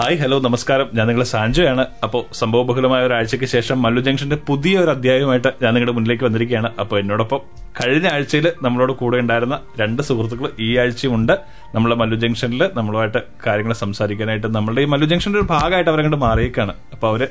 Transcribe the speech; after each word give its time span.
Hi 0.00 0.18
hello 0.18 0.40
നമസ്കാരം. 0.40 0.88
ഞാൻ 0.94 1.06
നിങ്ങളെ 1.06 1.26
സാൻജോയാണ് 1.26 1.86
അപ്പോൾ 2.02 2.34
സംഭവബഹുലമായ 2.34 3.06
ഒരാഴ്ചയ്ക്ക് 3.06 3.46
ശേഷം 3.46 3.82
മല്ലു 3.82 4.00
ജംഗ്ഷന്റെ 4.00 4.36
പുതിയ 4.36 4.78
ഒരു 4.78 4.90
അധ്യായമായിട്ട് 4.90 5.48
ഞാൻ 5.62 5.74
നിങ്ങളുടെ 5.74 5.92
മുന്നിലേക്ക് 5.92 6.24
വന്നിരിക്കുകയാണ്. 6.24 6.72
അപ്പോൾ 6.80 7.00
എന്നോടൊപ്പം 7.00 7.40
കഴിഞ്ഞ 7.80 8.08
ആഴ്ചയിൽ 8.08 8.52
നമ്മളോട് 8.62 8.92
കൂടെ 8.92 9.18
ഉണ്ടായിരുന്ന 9.18 9.60
രണ്ട് 9.80 10.02
സുഹൃത്തുക്കൾ 10.02 10.50
ഈ 10.60 10.76
ആഴ്ചയും 10.76 11.14
ഉണ്ട്. 11.14 11.32
നമ്മളെ 11.74 11.96
മല്ലു 11.96 12.16
ജംഗ്ഷനിൽ 12.16 12.70
നമ്മളുമായിട്ട് 12.74 13.18
കാര്യങ്ങൾ 13.46 13.72
സംസാരിക്കാനായിട്ട് 13.72 14.46
നമ്മളുടെ 14.46 14.82
ഈ 14.82 14.84
മല്ലു 14.84 15.06
ജംഗ്ഷന്റെ 15.06 15.38
ഒരു 15.38 15.46
ഭാഗമായിട്ട് 15.46 15.90
അവരങ്ങോട്ട് 15.90 16.16
മാറിയേക്കാണ്. 16.16 16.74
അപ്പോൾ 16.92 17.08
അവർ 17.08 17.28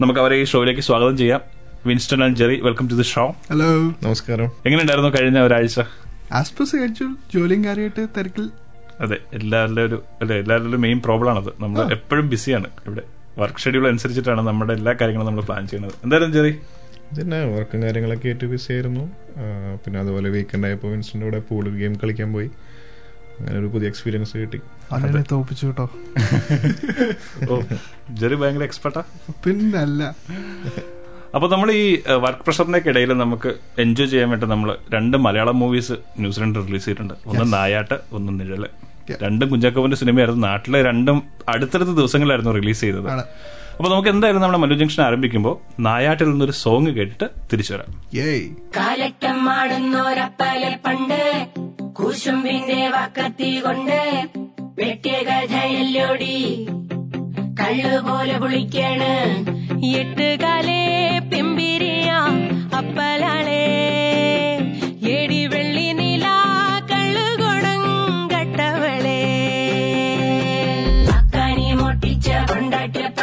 നമുക്ക് 0.00 0.20
അവരെ 0.20 0.36
ഈ 0.36 0.44
ഷോയിലേക്ക് 0.44 0.80
സ്വാഗതം 0.80 1.16
ചെയ്യാം. 1.16 1.40
Winston 1.86 2.24
and 2.24 2.36
Jerry 2.36 2.60
welcome 2.60 2.88
to 2.88 2.94
the 2.94 3.02
show. 3.02 3.34
Hello. 3.50 3.70
നമസ്കാരം. 4.02 4.44
എങ്ങനെയുണ്ടായിരുന്നു 4.44 5.10
കഴിഞ്ഞ 5.20 5.38
ഒരാഴ്ച? 5.38 5.80
ജോലിയും 7.34 7.64
കാര്യമായിട്ട് 7.64 8.06
തിരക്കിൽ 8.18 8.50
അതെ 9.00 9.18
എല്ലാവരുടെ 9.32 9.82
ഒരു 9.82 10.02
അല്ലെ 10.22 10.36
എല്ലാവരുടെ 10.36 10.76
മെയിൻ 10.76 11.00
പ്രോബ്ലം 11.00 11.30
ആണത്. 11.30 11.52
നമ്മൾ 11.60 11.92
എപ്പോഴും 11.92 12.28
ബിസിയാണ് 12.28 12.66
ഇവിടെ 12.86 13.02
വർക്ക് 13.38 13.58
ഷെഡ്യൂൾ 13.58 13.88
അനുസരിച്ചിട്ടാണ് 13.88 14.40
നമ്മുടെ 14.40 14.72
എല്ലാ 14.72 14.92
കാര്യങ്ങളും 14.92 15.26
നമ്മൾ 15.26 15.42
പ്ലാൻ 15.42 15.68
ചെയ്യുന്നത്. 15.68 15.94
എന്തായാലും 16.04 16.32
ജെറി? 16.32 16.60
പിന്നെ 17.16 17.44
വർക്കും 17.44 17.82
കാര്യങ്ങളൊക്കെ 17.82 18.28
ഏറ്റവും 18.28 18.50
ബിസി 18.50 18.72
ആയിരുന്നു. 18.72 19.12
പിന്നെ 19.84 20.00
അതുപോലെ 20.00 20.28
വീക്കെൻഡ് 20.28 20.66
ആയപ്പോൾ 20.66 20.88
വിൻസിന്റെ 20.88 21.26
കൂടെ 21.26 21.40
പൂൾ 21.40 21.70
ഗെയിം 21.70 21.94
കളിക്കാൻ 21.94 22.32
പോയി. 22.32 22.50
അങ്ങനെ 23.38 23.58
ഒരു 23.58 23.66
പുതിയ 23.66 23.88
എക്സ്പീരിയൻസ് 23.88 24.36
കിട്ടി. 24.36 24.60
തോപ്പിച്ചു 25.32 25.66
കേട്ടോ. 25.66 25.90
ഓ 27.50 27.60
ജെറി 28.10 28.34
ഭയങ്കര 28.34 28.62
എക്സ്പെർട്ടാ 28.62 29.02
പിന്നല്ല. 29.44 30.02
അപ്പൊ 31.34 31.48
നമ്മൾ 31.48 31.72
ഈ 31.72 32.02
വർക്ക് 32.08 32.40
പ്രഷറിനൊക്കെ 32.40 32.88
ഇടയിൽ 32.88 33.12
നമുക്ക് 33.12 33.54
എൻജോയ് 33.78 34.08
ചെയ്യാൻ 34.08 34.30
വേണ്ടി 34.30 34.46
നമ്മൾ 34.46 34.76
രണ്ട് 34.94 35.16
മലയാളം 35.16 35.58
മൂവീസ് 35.58 35.92
ന്യൂസിലൻഡ് 36.18 36.66
റിലീസ് 36.66 36.84
ചെയ്തിട്ടുണ്ട്. 36.84 37.14
ഒന്ന് 37.26 37.52
നായാട്ട് 37.52 37.94
ഒന്ന് 38.12 38.40
നിഴൽ. 38.40 38.66
രണ്ടും 39.22 39.48
കുഞ്ചാക്കോവിന്റെ 39.48 39.96
സിനിമയായിരുന്നു. 39.96 40.46
നാട്ടിലെ 40.46 40.82
രണ്ടും 40.82 41.22
അടുത്തടുത്ത 41.48 41.90
ദിവസങ്ങളിലായിരുന്നു 41.90 42.50
റിലീസ് 42.50 42.80
ചെയ്തത്. 42.80 43.10
അപ്പൊ 43.10 43.90
നമുക്ക് 43.90 44.08
എന്തായാലും 44.08 44.42
നമ്മുടെ 44.42 44.62
മല്ലു 44.62 44.76
ജംഗ്ഷൻ 44.76 45.02
ആരംഭിക്കുമ്പോൾ 45.02 45.82
നായാട്ടിൽ 45.82 46.30
നിന്നൊരു 46.30 46.52
സോങ് 46.52 46.86
കേട്ടിട്ട് 46.86 47.30
തിരിച്ചു 47.52 47.74
വരാം. 47.74 48.20
ഏയ് 48.20 48.50
കാലറ്റം 48.76 49.44
മാടുന്നോരപ്പലെ 49.44 50.78
പണ്ട് 50.86 51.46
കൂശുമ്പിന്റെ 51.92 52.88
വക്കത്തി 52.88 53.60
കൊണ്ട് 53.60 54.28
വെട്ടിയ 54.78 55.12
കഥയല്ലോടി 55.12 56.66
കള്ളുപോലെ 57.60 58.38
എട്ടുകാലേ 59.98 61.18
പിമ്പിരിയ 61.18 62.10
അപ്പലാളെ. 62.78 63.64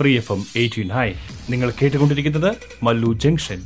free 0.00 0.16
F 0.16 0.32
M 0.32 0.46
eighteen. 0.56 0.88
Hi 0.88 1.12
നിങ്ങൾ 1.50 1.72
കേട്ടുകൊണ്ടിരിക്കുന്നത് 1.82 2.56
Mallu 2.82 3.12
Junction. 3.12 3.62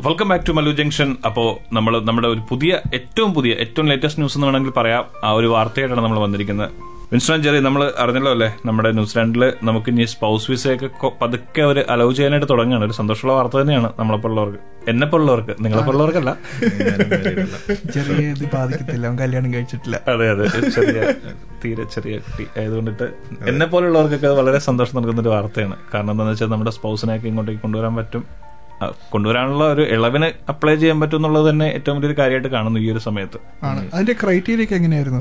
Welcome 0.00 0.28
back 0.28 0.46
to 0.46 0.52
Mallu 0.52 0.72
Junction. 0.72 1.16
അപ്പോ 1.26 1.60
നമ്മൾ 1.72 2.00
നമ്മുടെ 2.00 2.28
ഒരു 2.28 2.40
പുതിയ 2.50 2.80
ഏറ്റവും 2.94 3.34
പുതിയ 3.34 3.52
ഏറ്റവും 3.52 3.86
ലേറ്റസ്റ്റ് 3.86 4.20
ന്യൂസ് 4.20 4.36
എന്ന് 4.36 4.46
വേണമെങ്കിൽ 4.46 4.70
പറയാം. 4.70 5.04
ആ 5.24 5.30
ഒരു 5.30 5.46
വാർത്തയായിട്ടാണ് 5.46 6.04
നമ്മൾ 6.04 6.18
വന്നിരിക്കുന്നത്. 6.18 6.93
വിൻസ്റ്റൺ 7.12 7.42
ജെറി 7.42 7.60
നമ്മൾ 7.60 7.92
അറിഞ്ഞല്ലോ 7.98 8.30
അല്ലേ? 8.32 8.56
നമ്മുടെ 8.66 8.90
ന്യൂസിലാൻഡിൽ 8.92 9.52
നമുക്ക് 9.62 9.90
ഇനി 9.90 10.04
സ്പൗസ് 10.04 10.50
വിസയൊക്കെ 10.50 11.08
പതുക്കെ 11.22 11.62
അവർ 11.62 11.78
അലൗ 11.90 12.12
ചെയ്യാനായിട്ട് 12.12 12.48
തുടങ്ങുകയാണ്. 12.48 12.84
ഒരു 12.84 12.92
സന്തോഷമുള്ള 12.92 13.36
വാർത്ത 13.36 13.56
തന്നെയാണ് 13.60 13.92
നമ്മളെപ്പോലുള്ളവർക്ക്. 13.98 14.58
നിങ്ങളെ 14.88 15.62
നിങ്ങളെപ്പോലുള്ളവർക്കല്ല. 15.62 16.36
ചെറിയ 17.94 18.26
ഇത് 18.26 18.44
ബാധിക്കത്തില്ല. 18.54 19.16
കല്യാണം 19.16 19.54
കഴിച്ചിട്ടില്ല. 19.54 20.00
അതെ 20.08 20.30
അതെ. 20.30 20.46
ചെറിയ 20.70 21.12
തീരെ 21.64 21.84
ചെറിയ 21.94 22.16
കുട്ടി 22.18 22.46
ആയതുകൊണ്ടിട്ട് 22.60 23.06
എന്നെ 23.48 23.66
പോലുള്ളവർക്കൊക്കെ 23.66 24.26
വളരെ 24.40 24.58
സന്തോഷം 24.58 24.96
നൽകുന്ന 24.96 25.20
ഒരു 25.20 25.28
വാർത്തയാണ്. 25.28 25.76
കാരണം 25.94 26.10
എന്താണെന്ന് 26.10 26.32
വെച്ചാൽ 26.32 26.46
നമ്മുടെ 26.46 26.70
സ്പൗസിനെയൊക്കെ 26.70 27.28
ഇങ്ങോട്ടേക്ക് 27.28 27.62
കൊണ്ടുവരാൻ 27.62 27.96
പറ്റും. 27.96 28.43
കൊണ്ടുവരാനുള്ള 29.12 29.64
ഒരു 29.64 29.82
ഇളവിന് 29.82 30.32
അപ്ലൈ 30.48 30.74
ചെയ്യാൻ 30.74 31.00
പറ്റും 31.00 31.16
എന്നുള്ളത് 31.16 31.50
തന്നെ 31.50 31.64
ഏറ്റവും 31.64 31.96
വലിയൊരു 31.96 32.18
കാര്യമായിട്ട് 32.18 32.48
കാണുന്നു 32.48 32.80
ഈ 32.80 32.90
ഒരു 32.90 32.98
സമയത്ത്. 32.98 33.38
ആണ്. 33.62 33.90
അതിന്റെ 33.94 34.12
ക്രൈറ്റീരിയ 34.12 34.66
എങ്ങനെയായിരുന്നു? 34.74 35.20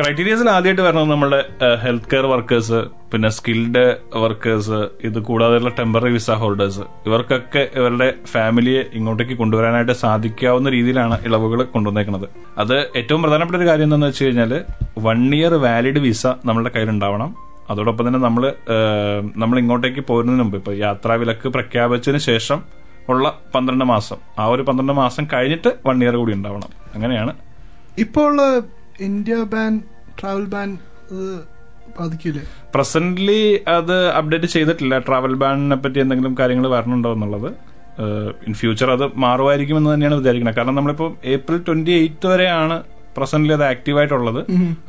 ക്രൈറ്റീരിയസിൽ 0.00 0.50
ആദ്യമായിട്ട് 0.50 0.82
വരണത് 0.82 1.10
നമ്മുടെ 1.10 1.44
ഹെൽത്ത് 1.82 2.10
കെയർ 2.12 2.26
വർക്കേഴ്സ് 2.26 2.80
പിന്നെ 3.12 3.28
സ്കിൽഡ് 3.28 3.96
വർക്കേഴ്സ് 4.14 4.88
ഇത് 5.04 5.18
കൂടാതെയുള്ള 5.18 5.70
ടെമ്പററി 5.78 6.12
വിസ 6.12 6.30
ഹോൾഡേഴ്സ് 6.30 6.80
ഇവർക്കൊക്കെ 7.06 7.68
ഇവരുടെ 7.76 8.14
ഫാമിലിയെ 8.26 8.82
ഇങ്ങോട്ടേക്ക് 8.94 9.32
കൊണ്ടുവരാനായിട്ട് 9.32 9.92
സാധിക്കാവുന്ന 9.92 10.70
രീതിയിലാണ് 10.70 11.18
ഇളവുകൾ 11.24 11.62
കൊണ്ടുവന്നേക്കുന്നത്. 11.62 12.28
അത് 12.58 12.76
ഏറ്റവും 12.96 13.22
പ്രധാനപ്പെട്ട 13.22 13.62
ഒരു 13.62 13.68
കാര്യം 13.68 13.84
എന്താണെന്ന് 13.84 14.06
വെച്ച് 14.06 14.24
കഴിഞ്ഞാൽ 14.24 14.64
വൺ 14.98 15.34
ഇയർ 15.34 15.54
വാലിഡ് 15.54 15.98
വിസ 15.98 16.26
നമ്മുടെ 16.26 16.70
കയ്യിലുണ്ടാവണം. 16.74 17.50
അതോടൊപ്പം 17.70 18.06
തന്നെ 18.06 18.20
നമ്മൾ 18.20 18.54
നമ്മൾ 19.36 19.58
ഇങ്ങോട്ടേക്ക് 19.58 20.00
പോരുന്നതിന് 20.00 20.42
മുമ്പ് 20.42 20.56
ഇപ്പൊ 20.56 20.72
യാത്രാ 20.72 21.14
വിലക്ക് 21.14 21.48
പ്രഖ്യാപിച്ചതിന് 21.48 22.20
ശേഷം 22.20 22.62
ഉള്ള 23.08 23.38
പന്ത്രണ്ട് 23.54 23.84
മാസം. 23.84 24.16
ആ 24.38 24.46
ഒരു 24.46 24.62
പന്ത്രണ്ട് 24.62 24.92
മാസം 24.92 25.26
കഴിഞ്ഞിട്ട് 25.32 25.68
വൺ 25.86 26.04
ഇയർ 26.04 26.16
കൂടി 26.16 26.32
ഉണ്ടാവണം. 26.32 26.68
അങ്ങനെയാണ്. 26.94 27.34
ഇപ്പോൾ 27.98 28.62
ഇന്ത്യ 29.00 29.34
ബാൻ 29.34 29.80
ട്രാവൽ 30.20 30.44
ബാൻ 30.44 30.78
ബാധിക്കില്ലേ 32.00 32.42
പ്രസന്റ്ലി 32.74 33.60
അത് 33.68 34.08
അപ്ഡേറ്റ് 34.08 34.46
ചെയ്തിട്ടില്ല. 34.46 34.98
ട്രാവൽ 34.98 35.34
ബാനിനെ 35.34 35.76
പറ്റി 35.76 36.00
എന്തെങ്കിലും 36.00 36.36
കാര്യങ്ങൾ 36.38 36.70
വരണുണ്ടോ 36.70 37.12
എന്നുള്ളത്. 37.12 37.52
ഇൻ 38.46 38.54
ഫ്യൂച്ചർ 38.54 38.90
അത് 38.90 39.16
മാറുമായിരിക്കും 39.16 39.76
എന്ന് 39.76 39.94
തന്നെയാണ് 39.94 40.14
വിചാരിക്കുന്നത്. 40.14 40.56
കാരണം 40.56 40.74
നമ്മളിപ്പോൾ 40.74 41.16
ഏപ്രിൽ 41.24 41.58
ട്വന്റി 41.58 41.90
എയ്ത്ത് 41.90 42.26
വരെയാണ് 42.26 42.82
പ്രസന്റ്ലി 43.16 43.52
അത് 43.56 43.64
ആക്റ്റീവ് 43.64 43.98
ആയിട്ടുള്ളത് 43.98 44.40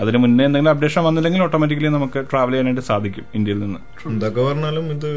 അതിന് 0.02 0.18
മുന്നേ 0.24 0.44
എന്തെങ്കിലും 0.48 0.72
അപ്ഡേഷൻ 0.74 1.04
വന്നില്ലെങ്കിൽ 1.08 1.42
ഓട്ടോമാറ്റിക്കലി 1.46 1.92
നമുക്ക് 1.98 2.20
ട്രാവൽ 2.32 2.52
ചെയ്യാനായിട്ട് 2.52 2.84
സാധിക്കും 2.90 3.26
ഇന്ത്യയിൽ 3.36 3.60
നിന്ന്. 3.64 3.80
എന്തൊക്കെ 4.12 4.42
പറഞ്ഞാലും 4.42 4.86
ഇത് 4.96 5.10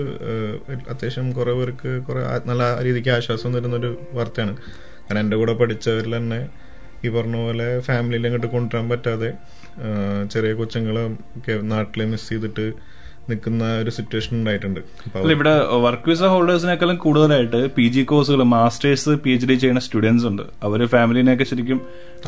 അത്യാവശ്യം 0.92 1.26
കുറെ 1.32 1.52
പേർക്ക് 1.52 1.90
കുറെ 2.08 2.22
നല്ല 2.50 2.62
രീതിക്ക് 2.86 3.12
ആശ്വാസം 3.16 3.52
തരുന്ന 3.56 3.76
ഒരു 3.76 3.90
വാർത്തയാണ്. 4.18 4.54
കാരണം 5.06 5.22
എന്റെ 5.24 5.36
കൂടെ 5.36 5.54
പഠിച്ചവരിൽ 5.62 6.14
തന്നെ 6.16 6.40
ഈ 7.04 7.10
പറഞ്ഞ 7.16 7.36
പോലെ 7.46 7.68
ഫാമിലിയിൽ 7.80 8.26
അങ്ങോട്ട് 8.26 8.50
കൊണ്ടുവരാൻ 8.56 8.86
പറ്റാതെ 8.92 9.30
ചെറിയ 10.32 10.52
കൊച്ചുങ്ങളെ 10.60 11.04
നാട്ടിൽ 11.72 12.02
മിസ് 12.12 12.28
ചെയ്തിട്ട് 12.28 12.66
നിൽക്കുന്ന 13.30 13.64
ഒരു 13.82 13.90
സിറ്റുവേഷൻ 13.96 14.32
ഉണ്ടായിട്ടുണ്ട്. 14.38 14.80
അല്ല 15.20 15.32
ഇവിടെ 15.36 15.54
വർക്ക് 15.84 16.08
വിസ 16.10 16.22
ഹോൾഡേഴ്സിനേക്കാളും 16.32 16.96
കൂടുതലായിട്ട് 17.04 17.60
പി 17.76 17.86
ജി 17.94 18.02
കോഴ്സുകൾ 18.10 18.42
മാസ്റ്റേഴ്സ് 18.56 19.14
പി 19.24 19.30
എച്ച് 19.34 19.48
ഡി 19.50 19.56
ചെയ്യുന്ന 19.62 19.82
സ്റ്റുഡൻസ് 19.86 20.26
ഉണ്ട്. 20.30 20.42
അവർ 20.66 20.82
ഫാമിലിനെയൊക്കെ 20.94 21.46
ശരിക്കും 21.52 21.80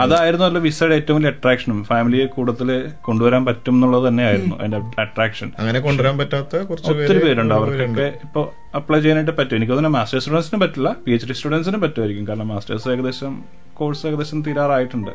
അതായിരുന്നു 0.05 0.47
അല്ല 0.47 0.59
വിസയുടെ 0.67 0.95
ഏറ്റവും 1.01 1.19
വലിയ 1.19 1.33
അട്രാക്ഷനും 1.35 1.79
ഫാമിലിയെ 1.91 2.27
കൂടുതൽ 2.37 2.71
കൊണ്ടുവരാൻ 3.07 3.43
പറ്റും 3.49 3.75
എന്നുള്ളത് 3.77 4.05
തന്നെയായിരുന്നു 4.09 4.57
അതിന്റെ 4.61 4.81
അട്രാക്ഷൻ 5.05 5.49
അങ്ങനെ 5.61 5.81
കൊണ്ടുവരാൻ 5.87 6.17
പറ്റാത്ത 6.23 6.63
കുറച്ച് 6.71 6.91
ഒത്തിരി 6.95 7.21
പേരുണ്ട്. 7.27 7.55
അവർക്കൊക്കെ 7.59 8.09
ഇപ്പൊ 8.27 8.43
അപ്ലൈ 8.81 8.99
ചെയ്യാനായിട്ട് 9.05 9.35
പറ്റും. 9.39 9.57
എനിക്ക് 9.59 9.73
തോന്നുന്നു 9.73 9.99
മാസ്റ്റേഴ്സ് 9.99 10.25
സ്റ്റുഡൻസിന് 10.27 10.61
പറ്റില്ല 10.65 10.89
പി 11.05 11.13
എച്ച് 11.17 11.29
ഡി 11.31 11.37
സ്റ്റുഡൻസിന് 11.39 11.81
പറ്റുമായിരിക്കും. 11.85 12.27
കാരണം 12.31 12.49
മാസ്റ്റേഴ്സ് 12.55 12.89
ഏകദേശം 12.95 13.33
കോഴ്സ് 13.79 14.05
ഏകദേശം 14.09 14.39
തീരാറായിട്ടുണ്ട്. 14.47 15.13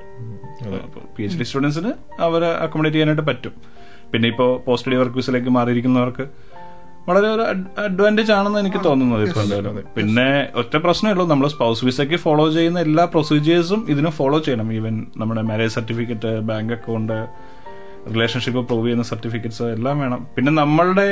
പി 1.15 1.21
എച്ച് 1.25 1.37
ഡി 1.39 1.45
സ്റ്റുഡൻസിന് 1.49 1.91
അവരെ 2.27 2.49
അക്കോമഡേറ്റ് 2.65 2.95
ചെയ്യാനായിട്ട് 2.95 3.25
പറ്റും. 3.29 3.53
പിന്നെ 4.11 4.27
ഇപ്പോ 4.27 4.63
പോസ്റ്റ് 4.65 4.91
ഡി 4.91 4.95
വർക്ക് 4.95 5.49
മാറിയിരിക്കുന്നവർക്ക് 5.49 6.27
വളരെ 7.07 7.27
ഒരു 7.27 7.43
അഡ്വാന്റേജ് 7.81 8.31
ആണെന്ന് 8.31 8.59
എനിക്ക് 8.59 8.79
തോന്നുന്നത് 8.83 9.23
ഇപ്പൊ 9.27 9.41
എന്തായാലും. 9.41 9.77
പിന്നെ 9.95 10.49
ഒറ്റ 10.55 10.77
പ്രശ്നമേ 10.77 11.11
ഉള്ളൂ 11.13 11.25
നമ്മൾ 11.27 11.47
സ്പൗസ് 11.47 11.85
വിസയ്ക്ക് 11.85 12.15
ഫോളോ 12.15 12.51
ചെയ്യുന്ന 12.51 12.79
എല്ലാ 12.79 13.05
പ്രൊസീജിയേഴ്സും 13.05 13.85
ഇതിനും 13.89 14.11
ഫോളോ 14.11 14.39
ചെയ്യണം. 14.39 14.73
ഈവൻ 14.73 15.07
നമ്മുടെ 15.17 15.41
marriage 15.41 15.73
certificate 15.73 16.39
bank 16.39 16.73
account 16.73 17.17
relationship 18.15 18.67
prove 18.67 18.85
ചെയ്യുന്ന 18.85 19.03
സർട്ടിഫിക്കറ്റ്സ് 19.03 19.63
എല്ലാം 19.63 19.99
വേണം. 19.99 20.27
പിന്നെ 20.35 20.51
നമ്മളുടെ 20.51 21.07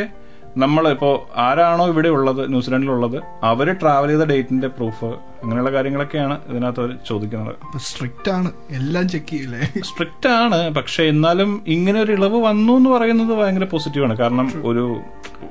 നമ്മൾ 0.60 0.84
ഇപ്പോ 0.90 1.10
ആരാണോ 1.36 1.84
ഇവിടെ 1.88 2.10
ഉള്ളത് 2.10 2.42
ന്യൂസിലാൻഡിലുള്ളത് 2.50 3.18
അവർ 3.44 3.68
ട്രാവൽ 3.82 4.08
ചെയ്ത 4.08 4.24
ഡേറ്റിന്റെ 4.32 4.68
പ്രൂഫ് 4.68 5.10
അങ്ങനെയുള്ള 5.44 5.72
കാര്യങ്ങളൊക്കെയാണ് 5.72 6.36
ഇതിനകത്ത് 6.50 6.82
അവർ 6.84 6.92
ചോദിക്കുന്നത്. 7.10 7.56
സ്ട്രിക്റ്റ് 7.88 8.32
ആണ്. 8.32 8.50
എല്ലാം 8.70 9.06
ചെക്ക് 9.10 9.28
ചെയ്യില്ലേ 9.28 9.60
സ്ട്രിക്റ്റ് 9.90 10.30
ആണ്. 10.30 10.60
പക്ഷെ 10.74 11.04
എന്നാലും 11.04 11.64
ഇങ്ങനെ 11.68 12.00
ഒരു 12.02 12.12
ഇളവ് 12.12 12.40
വന്നു 12.48 12.74
എന്ന് 12.74 12.90
പറയുന്നത് 12.90 13.34
ഭയങ്കര 13.40 13.68
പോസിറ്റീവാണ് 13.74 14.18
കാരണം 14.18 14.50
ഒരു 14.66 14.86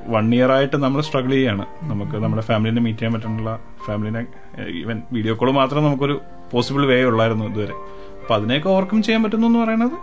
വൺ 0.07 0.27
ഇയർ 0.35 0.51
ആയിട്ട് 0.57 0.77
നമ്മൾ 0.85 1.01
സ്ട്രഗിൾ 1.01 1.33
ചെയ്യാണ്. 1.37 1.65
നമുക്ക് 1.91 2.17
നമ്മുടെ 2.25 2.41
ഫാമിലിനെ 2.41 2.81
മീറ്റ് 2.81 2.99
ചെയ്യാൻ 2.99 3.13
പറ്റുന്നില്ല 3.13 3.53
ഫാമിലിനെ 3.85 4.23
ഈവൻ 4.81 4.99
വീഡിയോ 5.11 5.35
കോൾ 5.35 5.51
മാത്രം 5.51 5.83
നമുക്കൊരു 5.83 6.17
പോസിബിൾ 6.53 6.85
വേ 6.85 6.99
ഉള്ളായിരുന്നു 7.03 7.45
ഇതുവരെ. 7.45 7.75
അപ്പൊ 8.21 8.35
അതിനെയൊക്കെ 8.35 8.69
ഓവർകം 8.69 8.99
ചെയ്യാൻ 9.03 9.23
പറ്റുന്നു 9.23 9.47
എന്ന് 9.47 9.59
പറയുന്നത് 9.59 9.97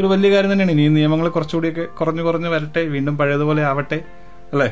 ഒരു 0.00 0.06
വലിയ 0.06 0.30
കാര്യം 0.34 0.52
തന്നെയാണ്. 0.52 0.72
ഇനി 0.72 0.88
നിയമങ്ങൾ 0.88 1.28
കുറച്ചുകൂടിയൊക്കെ 1.28 1.84
കുറഞ്ഞു 2.00 2.22
കുറഞ്ഞു 2.22 2.48
വരട്ടെ 2.48 2.82
വീണ്ടും 2.82 3.18
പഴയതുപോലെ 3.18 3.64
ആവട്ടെ 3.64 4.00
അല്ലേ? 4.52 4.68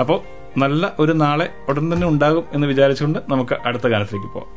അപ്പോൾ 0.00 0.18
നല്ല 0.60 0.92
ഒരു 0.98 1.12
നാളെ 1.12 1.48
ഉടൻ 1.68 1.94
തന്നെ 1.94 2.06
ഉണ്ടാകും 2.06 2.44
എന്ന് 2.52 2.66
വിചാരിച്ചുകൊണ്ട് 2.66 3.18
നമുക്ക് 3.28 3.54
അടുത്ത 3.66 3.86
ഗാനത്തിലേക്ക് 3.88 4.30
പോവാം. 4.34 4.50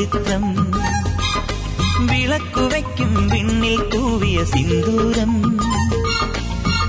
ചിത്രം. 0.00 0.54
വിളക്കുവയ്ക്കും 2.06 3.28
വിണ്ണിൽ 3.28 3.76
കൂവിയ 3.76 4.44
സിന്ദൂരം. 4.44 5.58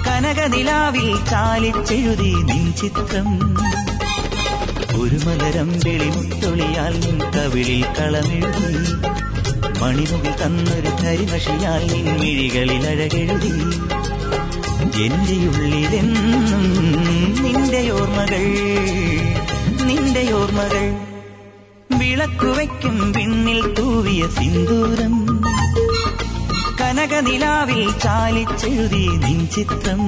കനകനിലാവിൽ 0.08 1.26
ചാലിച്ചെഴുതി 1.26 2.34
നിൻ 2.34 2.74
ചിത്രം 2.74 3.58
ഒരു 5.02 5.16
മലരം 5.26 5.72
വെളിമുത്തൊളിയാൽ 5.72 7.00
നിൻ 7.00 7.20
കവിളിൽ 7.20 7.86
കളമെഴുതി. 7.86 8.94
മണിമുകിൽ 9.84 10.44
തന്നൊരു 10.44 11.04
കരിമഷിയാൽ 11.04 11.88
നിൻ 11.94 12.20
മിഴികളിൽ 12.20 12.88
അഴകെഴുതി. 12.88 13.54
എന്റെ 15.04 15.58
ഉള്ളിലെന്നും 15.58 16.64
നിന്റെ 17.44 17.92
ഓർമ്മകൾ 17.92 18.44
നിന്റെ 19.86 20.34
ഓർമ്മകൾ. 20.34 21.11
വിളക്കുവയ്ക്കും 22.42 23.14
പിന്നിൽ 23.14 23.74
തൂവിയ 23.74 24.28
സിന്ദൂരം. 24.28 25.26
കനകനിലാവിൽ 26.82 28.00
ചാലിച്ചെഴുതി 28.00 29.08
നിൻ 29.26 29.48
ചിത്രം. 29.48 30.02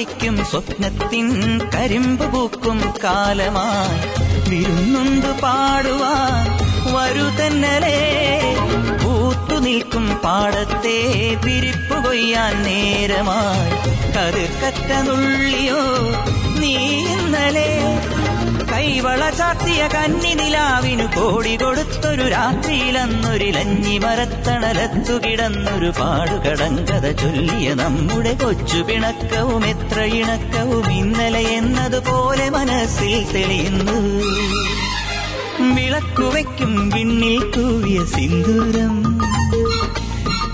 കാത്തുവയ്ക്കും 0.00 0.44
സ്വപ്നത്തിൻ 0.44 1.26
കരിമ്പ് 1.74 2.32
പൂക്കും 2.32 2.78
കാലമായി. 3.04 4.00
വിരുന്നുണ്ട് 4.50 5.40
പാടുവാൻ 5.42 6.46
വരൂ 6.94 7.26
പൂത്തു 9.02 9.56
നിൽക്കും 9.60 10.06
പാടത്തെ 10.24 10.96
വിരിപ്പ് 11.44 12.04
കൊയ്യാൻ 12.04 12.62
നേരമായി. 12.62 13.72
കതിർക്കറ്റ 14.14 14.90
നുള്ളിയോ 15.08 15.82
നീ 16.60 16.76
ഇന്നലെ 17.14 17.70
കൈവള 18.80 19.30
ചാത്തിയ 19.30 19.88
കന്നി 19.94 20.34
നിലാവിനു 20.34 21.06
കോടി 21.06 21.56
കൊടുത്തൊരു 21.56 22.28
രാത്രിയിലന്നൊരിലഞ്ഞി 22.28 23.98
മരത്തണലത്തു 23.98 25.28
കിടന്നൊരു 25.28 25.90
പാടുകടങ്കഥ 26.00 27.10
ചൊല്ലിയ 27.10 27.74
നമ്മുടെ 27.74 28.34
കൊച്ചു 28.34 28.76
പിണക്കവും 28.76 29.66
എത്ര 29.66 30.00
ഇണക്കവും 30.00 30.92
ഇന്നലെ 30.92 31.40
എന്നതുപോലെ 31.40 32.50
മനസ്സിൽ 32.50 33.32
തെളിയുന്നു. 33.32 33.98
വിളക്കുവയ്ക്കും 35.74 36.90
വിണ്ണിൽ 36.90 37.52
തൂവിയ 37.56 38.04
സിന്ദൂരം. 38.04 39.20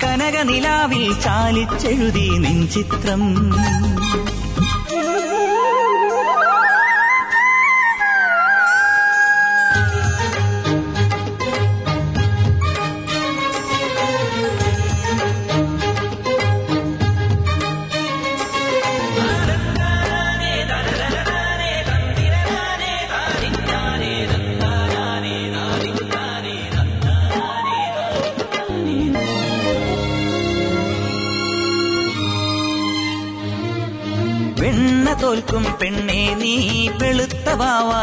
കനകനിലാവിൽ 0.03 1.21
ചാലിച്ചെഴുതി 1.21 2.29
നിൻ 2.29 2.69
ചിത്രം 2.69 3.53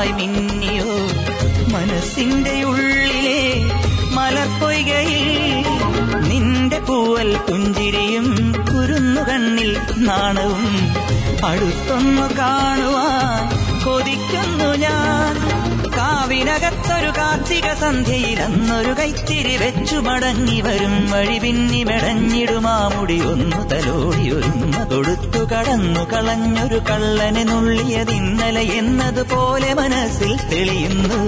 വെളുത്തവാവായി 0.04 0.12
മിന്നിയോ? 0.12 0.92
മനസ്സിന്റെ 1.74 2.64
ഉള്ളിലെ 2.64 3.44
മലർപ്പൊയ്കയിൽ 4.14 5.30
നിന്റെ 6.30 6.80
പൂവൽ 6.80 7.38
പുഞ്ചിരിയും 7.38 8.28
കുരുന്നു 8.68 9.22
കണ്ണിൽ 9.22 9.72
നാണവും 9.98 10.66
അടുത്തൊന്നു 11.46 12.28
കാണുവാൻ 12.38 13.44
കൊതിക്കുന്നു 13.86 14.70
ഞാൻ. 14.76 15.34
കാവിനകത്തൊരു 17.04 17.18
കാർത്തിക 17.18 17.74
സന്ധ്യയിൽ 17.74 18.40
അന്നൊരു 18.40 18.94
കൈത്തിരി 19.00 19.58
വെച്ചു 19.58 19.96
മടങ്ങി 19.96 20.62
വരും 20.62 21.12
വഴി 21.12 21.40
പിന്നി 21.40 21.84
മെടഞ്ഞിടുമാമുടി 21.84 23.22
ഒന്നു 23.22 23.68
തലോടി 23.68 24.30
ഒരുമ 24.32 24.84
കൊടുത്തു 24.84 25.40
കടന്നു 25.46 26.00
കളഞ്ഞൊരു 26.00 26.80
കള്ളനെ 26.90 27.44
നുള്ളിയത് 27.44 28.12
ഇന്നലെ 28.12 28.62
എന്നതുപോലെ 28.62 29.74
മനസ്സിൽ 29.74 30.38
തെളിയുന്നു. 30.38 31.20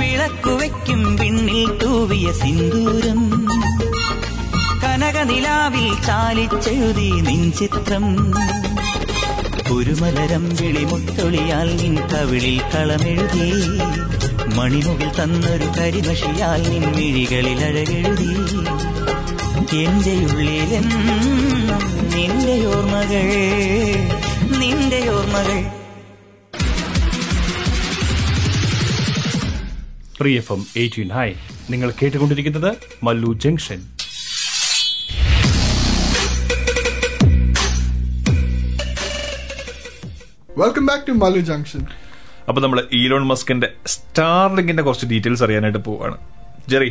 വിളക്കുവയ്ക്കും 0.00 1.16
പിന്നിൽ 1.16 1.78
തൂവിയ 1.78 2.32
സിന്ദൂരം. 2.32 3.46
കനകനിലാവിൽ 4.84 6.06
ചാലിച്ചെഴുതി 6.06 7.10
നിൻ 7.10 7.52
ചിത്രം. 7.52 8.32
ഒരു 9.72 9.90
മലരം 9.90 10.48
വിളിമുത്തൊളിയാൽ 10.48 11.76
നിൻ 11.76 11.94
കവിളിൽ 11.94 12.60
കളമെഴുതി. 12.74 13.48
മണിമുകിൽ 14.54 15.08
തന്നൊരു 15.08 15.64
കരിമഷിയാൽ 15.64 16.62
നിൻ 16.70 16.84
മിഴികളിൽ 16.96 17.60
അഴകെഴുതി. 17.64 18.30
എന്റെ 19.76 20.14
ഉള്ളിലെന്നും 20.14 21.14
നിന്റെ 22.14 22.66
ഓർമ്മകൾ 22.66 23.26
നിന്റെ 24.60 25.10
ഓർമ്മകൾ. 25.10 25.60
Free 30.20 30.36
F 30.36 30.52
M 30.52 30.66
eighteen 30.76 31.10
hi 31.10 31.32
നിങ്ങൾ 31.70 31.92
കേട്ടുകൊണ്ടിരിക്കുന്നത് 32.02 32.76
Mallu 33.02 33.32
Junction. 33.32 33.95
Welcome 40.60 40.84
back 40.88 41.04
to 41.08 41.14
Mallu 41.22 41.40
Junction 41.48 41.82
അപ്പൊ 42.48 42.60
നമ്മൾ 42.64 42.78
ഈലോൺ 42.98 43.24
മസ്കിന്റെ 43.30 43.68
സ്റ്റാർലിങ്കിന്റെ 43.94 44.82
കുറച്ച് 44.86 45.06
ഡീറ്റെയിൽസ് 45.10 45.42
അറിയാനായിട്ട് 45.46 45.80
പോവാണ്. 45.88 46.16
ജെറി 46.72 46.90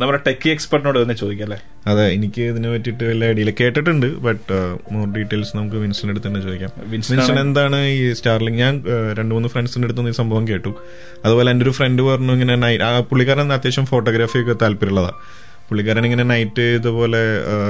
നമ്മുടെ 0.00 0.18
ടെക്കി 0.26 0.48
എക്സ്പെർട്ടിനോട് 0.52 0.98
തന്നെ 1.00 1.16
ചോദിക്കാം 1.20 1.46
അല്ലേ? 1.46 1.58
അതെ 1.90 2.04
എനിക്ക് 2.16 2.42
ഇതിനെ 2.52 2.68
പറ്റിയിട്ട് 2.74 3.04
വലിയ 3.10 3.26
ഐഡിയ 3.32 3.52
കേട്ടിട്ടുണ്ട് 3.60 4.06
ബട്ട് 4.26 4.56
മോർ 4.94 5.04
ഡീറ്റെയിൽസ് 5.16 5.52
നമുക്ക് 5.58 5.78
വിൻസിന്റെ 5.84 6.12
അടുത്ത് 6.14 6.26
തന്നെ 6.28 6.42
ചോദിക്കാം. 6.46 6.70
വിൻസൻ 6.92 7.12
വിൻസൻ 7.14 7.38
എന്താണ് 7.44 7.78
ഈ 7.96 8.02
സ്റ്റാർലിംഗ് 8.20 8.60
ഞാൻ 8.64 8.74
uh, 8.94 9.08
രണ്ട് 9.18 9.32
മൂന്ന് 9.36 9.50
ഫ്രണ്ട്സിന്റെ 9.54 9.88
അടുത്ത് 9.88 10.08
ഈ 10.14 10.16
സംഭവം 10.22 10.46
കേട്ടു. 10.52 10.72
അതുപോലെ 11.26 11.50
എന്റെ 11.54 11.66
ഒരു 11.68 11.74
ഫ്രണ്ട് 11.78 12.02
പറഞ്ഞു 12.08 12.34
ഇങ്ങനെ 12.38 12.56
നൈറ്റ് 12.66 12.84
ആ 12.88 12.92
പുള്ളിക്കാരൻ 13.10 13.52
അത്യാവശ്യം 13.58 13.88
ഫോട്ടോഗ്രാഫി 13.92 14.40
ഒക്കെ 14.44 14.56
താല്പര്യമുള്ളതാണ് 14.64 15.18
പുള്ളിക്കാരൻ 15.68 16.04
ഇങ്ങനെ 16.08 16.24
നൈറ്റ് 16.32 16.64
ഇതുപോലെ 16.78 17.20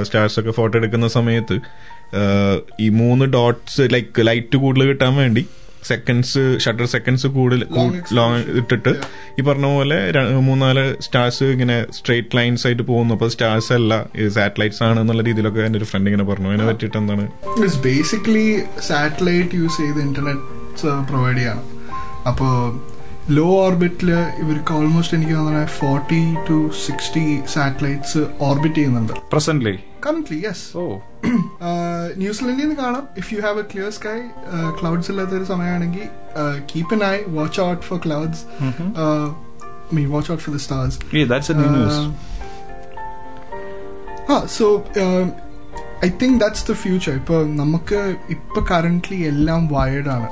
സ്റ്റാർസ് 0.07 0.37
ഒക്കെ 0.41 0.53
ഫോട്ടോ 0.59 0.75
എടുക്കുന്ന 0.81 1.09
സമയത്ത് 1.19 1.57
uh, 1.59 2.02
ഈ 2.85 2.87
മൂന്ന് 3.01 3.25
ഡോട്ട്സ് 3.35 3.83
ലൈക്ക് 3.95 4.25
ലൈറ്റ് 4.29 4.57
കൂടുതൽ 4.63 4.87
കിട്ടാൻ 4.93 5.13
വേണ്ടി 5.23 5.43
സെക്കൻഡ്സ് 5.91 6.41
ഷട്ടർ 6.63 6.85
സെക്കൻഡ്സ് 6.93 7.27
കൂടുതൽ 7.37 7.61
ലോങ് 8.17 8.37
ഇട്ടിട്ട് 8.59 8.91
ഈ 9.39 9.43
പറഞ്ഞ 9.47 9.67
പോലെ 9.77 9.97
മൂന്നാൽ 10.49 10.77
സ്റ്റാർസ് 11.05 11.47
ഇങ്ങനെ 11.55 11.77
സ്ട്രേറ്റ് 11.97 12.37
ലൈൻസ് 12.37 12.63
ആയിട്ട് 12.67 12.83
പോകുന്നു. 12.91 13.13
അപ്പൊ 13.17 13.27
സ്റ്റാർസ് 13.35 13.71
അല്ല 13.79 13.93
സാറ്റലൈറ്റ്സ് 14.37 14.81
ആണ് 14.87 14.99
എന്നുള്ള 15.03 15.23
രീതിയിലൊക്കെ 15.29 15.61
എന്റെ 15.67 15.79
ഒരു 15.81 15.89
ഫ്രണ്ട് 15.91 16.09
ഇങ്ങനെ 16.09 16.27
പറഞ്ഞു. 16.31 16.49
അതിനെ 16.51 16.67
പറ്റിയിട്ട് 16.69 16.97
എന്താണ്? 17.01 17.25
ബേസിക്കലി 17.87 18.47
സാറ്റലൈറ്റ് 18.89 19.61
യൂസ് 19.61 19.77
ചെയ്ത് 19.83 20.01
ഇന്റർനെറ്റ് 20.07 20.95
പ്രൊവൈഡ് 21.11 21.37
ചെയ്യണം. 21.41 21.67
അപ്പോൾ 22.31 22.53
ലോ 23.29 23.45
ഓർബിറ്റിൽ 23.65 24.09
ഇവർക്ക് 24.41 24.73
ഓൾമോസ്റ്റ് 24.73 25.17
എനിക്ക് 25.17 25.33
തോന്നുന്നത് 25.33 25.67
forty 25.67 26.35
two 26.49 26.71
sixty 26.85 27.41
satellites 27.53 28.17
orbit 28.39 28.75
ചെയ്യുന്നുണ്ട്. 28.75 29.13
പ്രസന്റ്ലി 29.31 29.79
കറന്റ് 30.05 30.37
യെസ് 30.45 30.77
ഓ 30.77 30.83
ന്യൂസിലൻഡിൽ 32.15 32.63
നിന്ന് 32.63 32.75
കാണാം. 32.75 33.07
If 33.17 33.33
you 33.33 33.41
have 33.41 33.59
a 33.59 33.63
clear 33.73 33.89
sky 33.89 34.17
clouds 34.79 35.11
ഇല്ലാത്ത 35.11 35.29
ഒരു 35.29 35.43
സമയമാണെങ്കിൽ 35.43 36.07
keep 36.73 36.93
an 36.93 37.03
eye 37.03 37.15
watch 37.27 37.61
out 37.61 37.81
for 37.81 37.99
clouds 38.05 38.43
mean 39.93 40.11
watch 40.11 40.31
out 40.31 40.43
for 40.43 40.55
the 40.55 40.59
stars 40.59 40.99
ah 44.31 44.45
so 44.45 44.85
I 46.05 46.09
think 46.09 46.39
that's 46.39 46.71
the 46.71 46.73
future 46.73 47.13
ഇപ്പോൾ 47.15 47.55
നമുക്ക് 47.55 48.15
ഇപ്പോൾ 48.29 48.65
currently 48.71 49.15
എല്ലാം 49.15 49.67
വയർഡാണ് 49.67 50.29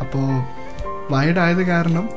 അപ്പോൾ 0.00 0.57
വയർഡ് 1.10 1.38
ആയത് 1.38 1.62
കാരണം 1.66 2.08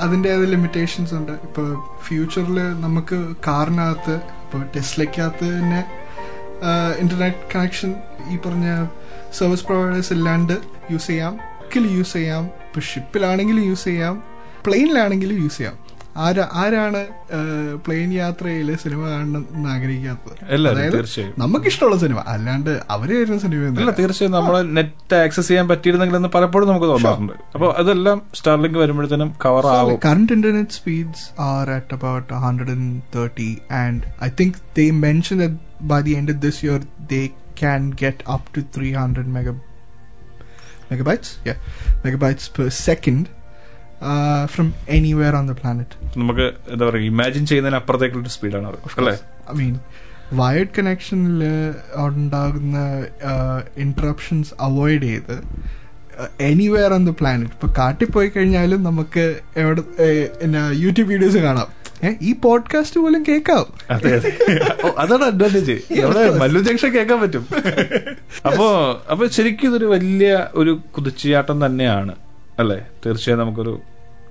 അതിന്റെ 0.00 0.44
ലിമിറ്റേഷൻസ് 0.44 1.14
ഉണ്ട്. 1.14 1.32
ഇപ്പോൾ 1.32 1.68
ഫ്യൂച്ചറിൽ 2.06 2.58
നമുക്ക് 2.80 3.36
കാറിനകത്ത് 3.46 4.14
ഇപ്പോൾ 4.14 4.62
ടെസ്ലയ്ക്കകത്ത് 4.76 5.44
തന്നെ 5.44 5.80
ഇന്റർനെറ്റ് 6.98 7.44
കണക്ഷൻ 7.54 7.94
ഈ 8.30 8.38
പറഞ്ഞ 8.46 8.86
സർവീസ് 9.38 9.64
പ്രൊവൈഡേഴ്സ് 9.64 10.12
ഇല്ലാണ്ട് 10.12 10.52
യൂസ് 10.90 11.06
ചെയ്യാം. 11.06 11.38
യൂസ് 11.76 12.12
ചെയ്യാം. 12.12 12.44
ഇപ്പോൾ 12.44 12.80
ഷിപ്പിലാണെങ്കിലും 12.80 13.64
യൂസ് 13.64 13.84
ചെയ്യാം. 13.84 14.22
പ്ലെയിനിലാണെങ്കിലും 14.66 15.42
യൂസ് 15.42 15.56
ചെയ്യാം. 15.56 15.81
ആരാ 16.16 16.48
ആരാണ് 16.52 17.06
പ്ലെയിൻ 17.86 18.12
യാത്രയിൽ 18.12 18.76
സിനിമ 18.76 19.08
കാണണം 19.08 19.66
ആഗ്രഹിക്കാത്തത്? 19.68 20.46
എല്ലാവരും 20.48 20.92
തീർച്ചയായും. 20.92 21.34
നമുക്കിഷ്ടമുള്ള 21.38 21.98
സിനിമ. 21.98 22.22
അല്ലാണ്ട് 22.26 22.82
അവർ 22.90 23.20
വരുന്ന 23.20 23.38
സിനിമ 23.38 23.90
തീർച്ചയായും 23.90 24.32
നമ്മൾ 24.32 24.62
നെറ്റ് 24.62 25.14
ആക്സസ് 25.14 25.48
ചെയ്യാൻ 25.48 25.68
പറ്റിയിരുന്നെങ്കിൽ 25.68 26.16
എന്ന് 26.16 26.28
പലപ്പോഴും 26.28 26.68
നമുക്ക് 26.68 26.86
തോന്നാറുണ്ട്. 26.86 27.32
അപ്പൊ 27.54 27.74
അതെല്ലാം 27.78 28.22
സ്റ്റാർലിങ്ക് 28.34 28.78
വരുമ്പോഴത്തേനും 28.78 29.34
കവർ 29.44 29.66
ആവും. 29.66 30.00
current 30.06 30.30
internet 30.30 30.68
speeds 30.68 31.20
are 31.38 31.70
at 31.78 31.96
about 31.98 32.32
130 32.32 33.58
and 33.70 34.02
i 34.20 34.30
think 34.40 34.54
they 34.78 34.90
mentioned 34.90 35.40
that 35.40 35.50
mention 35.52 35.58
by 35.82 36.00
the 36.00 36.10
end 36.10 36.42
this 36.42 36.64
year 36.64 36.82
they 37.12 37.32
can 37.62 37.92
get 38.02 38.14
up 38.34 38.44
to 38.56 38.60
300 38.78 39.26
mega 39.36 39.54
megabytes? 40.92 41.28
Yeah. 41.44 41.54
Megabytes 42.06 42.46
per 42.58 42.68
second. 42.68 43.26
Uh, 44.02 44.66
anywhere 44.88 45.34
on 45.36 45.46
the 45.46 45.54
planet 45.60 45.94
planet. 45.94 46.16
നമുക്ക് 46.16 46.46
എന്താ 46.70 46.82
പറയുക 46.86 47.04
imagine 47.04 47.46
ചെയ്യുന്നതിന് 47.46 47.76
അപ്പുറത്തേക്കുള്ള 47.76 48.28
സ്പീഡാണ് 48.28 48.66
അല്ലേ? 48.96 49.14
I 49.50 49.54
mean 49.54 49.74
wired 50.32 50.74
കണക്ഷനിൽ 50.78 51.42
ഉണ്ടാകുന്ന 51.98 52.76
interruptions 53.76 54.52
avoid 54.60 55.02
ചെയ്ത് 55.02 55.36
anywhere 56.40 56.92
on 56.92 57.06
the 57.06 57.10
planet 57.10 57.52
ഇപ്പൊ 57.52 57.68
കാട്ടിൽ 57.78 58.10
പോയി 58.10 58.28
കഴിഞ്ഞാലും 58.28 58.82
നമുക്ക് 58.82 59.24
എവിടെ 59.56 59.82
എന്നാ 60.40 60.62
യൂട്യൂബ് 60.84 61.10
വീഡിയോസ് 61.10 61.38
കാണാം. 61.38 61.68
ഈ 62.20 62.32
പോഡ്കാസ്റ്റ് 62.44 63.00
പോലും 63.00 63.22
കേൾക്കാം. 63.28 63.66
അതാണ് 64.98 65.24
അഡ്വാന്റേജ് 65.24 65.76
എവിടെ 66.02 66.22
മല്ലു 66.38 66.60
ജംഗ്ഷൻ 66.60 66.90
കേൾക്കാൻ 66.94 67.20
പറ്റും? 67.20 67.44
അപ്പോ 68.48 68.66
അപ്പൊ 69.10 69.26
ശരിക്കും 69.26 69.68
ഇതൊരു 69.68 69.84
വലിയ 69.84 70.30
ഒരു 70.54 70.80
കുതിച്ചുചാട്ടം 70.96 71.66
തന്നെയാണ്. 71.66 72.14
അല്ലെ? 72.62 72.78
തീർച്ചയായും 73.04 73.40
നമുക്കൊരു 73.42 73.74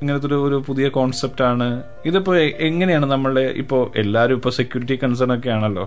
ഇങ്ങനത്തെ 0.02 0.28
ഒരു 0.30 0.38
ഒരു 0.48 0.58
പുതിയ 0.68 0.86
കോൺസെപ്റ്റ് 0.98 1.44
ആണ്. 1.50 1.68
ഇതിപ്പോ 2.10 2.32
എങ്ങനെയാണ് 2.68 3.08
നമ്മളുടെ 3.12 3.44
ഇപ്പോ 3.62 3.80
എല്ലാരും 4.04 4.38
ഇപ്പൊ 4.40 4.52
സെക്യൂരിറ്റി 4.60 4.96
കൺസേൺ 5.04 5.32
ഒക്കെ 5.36 5.50
ആണല്ലോ. 5.58 5.86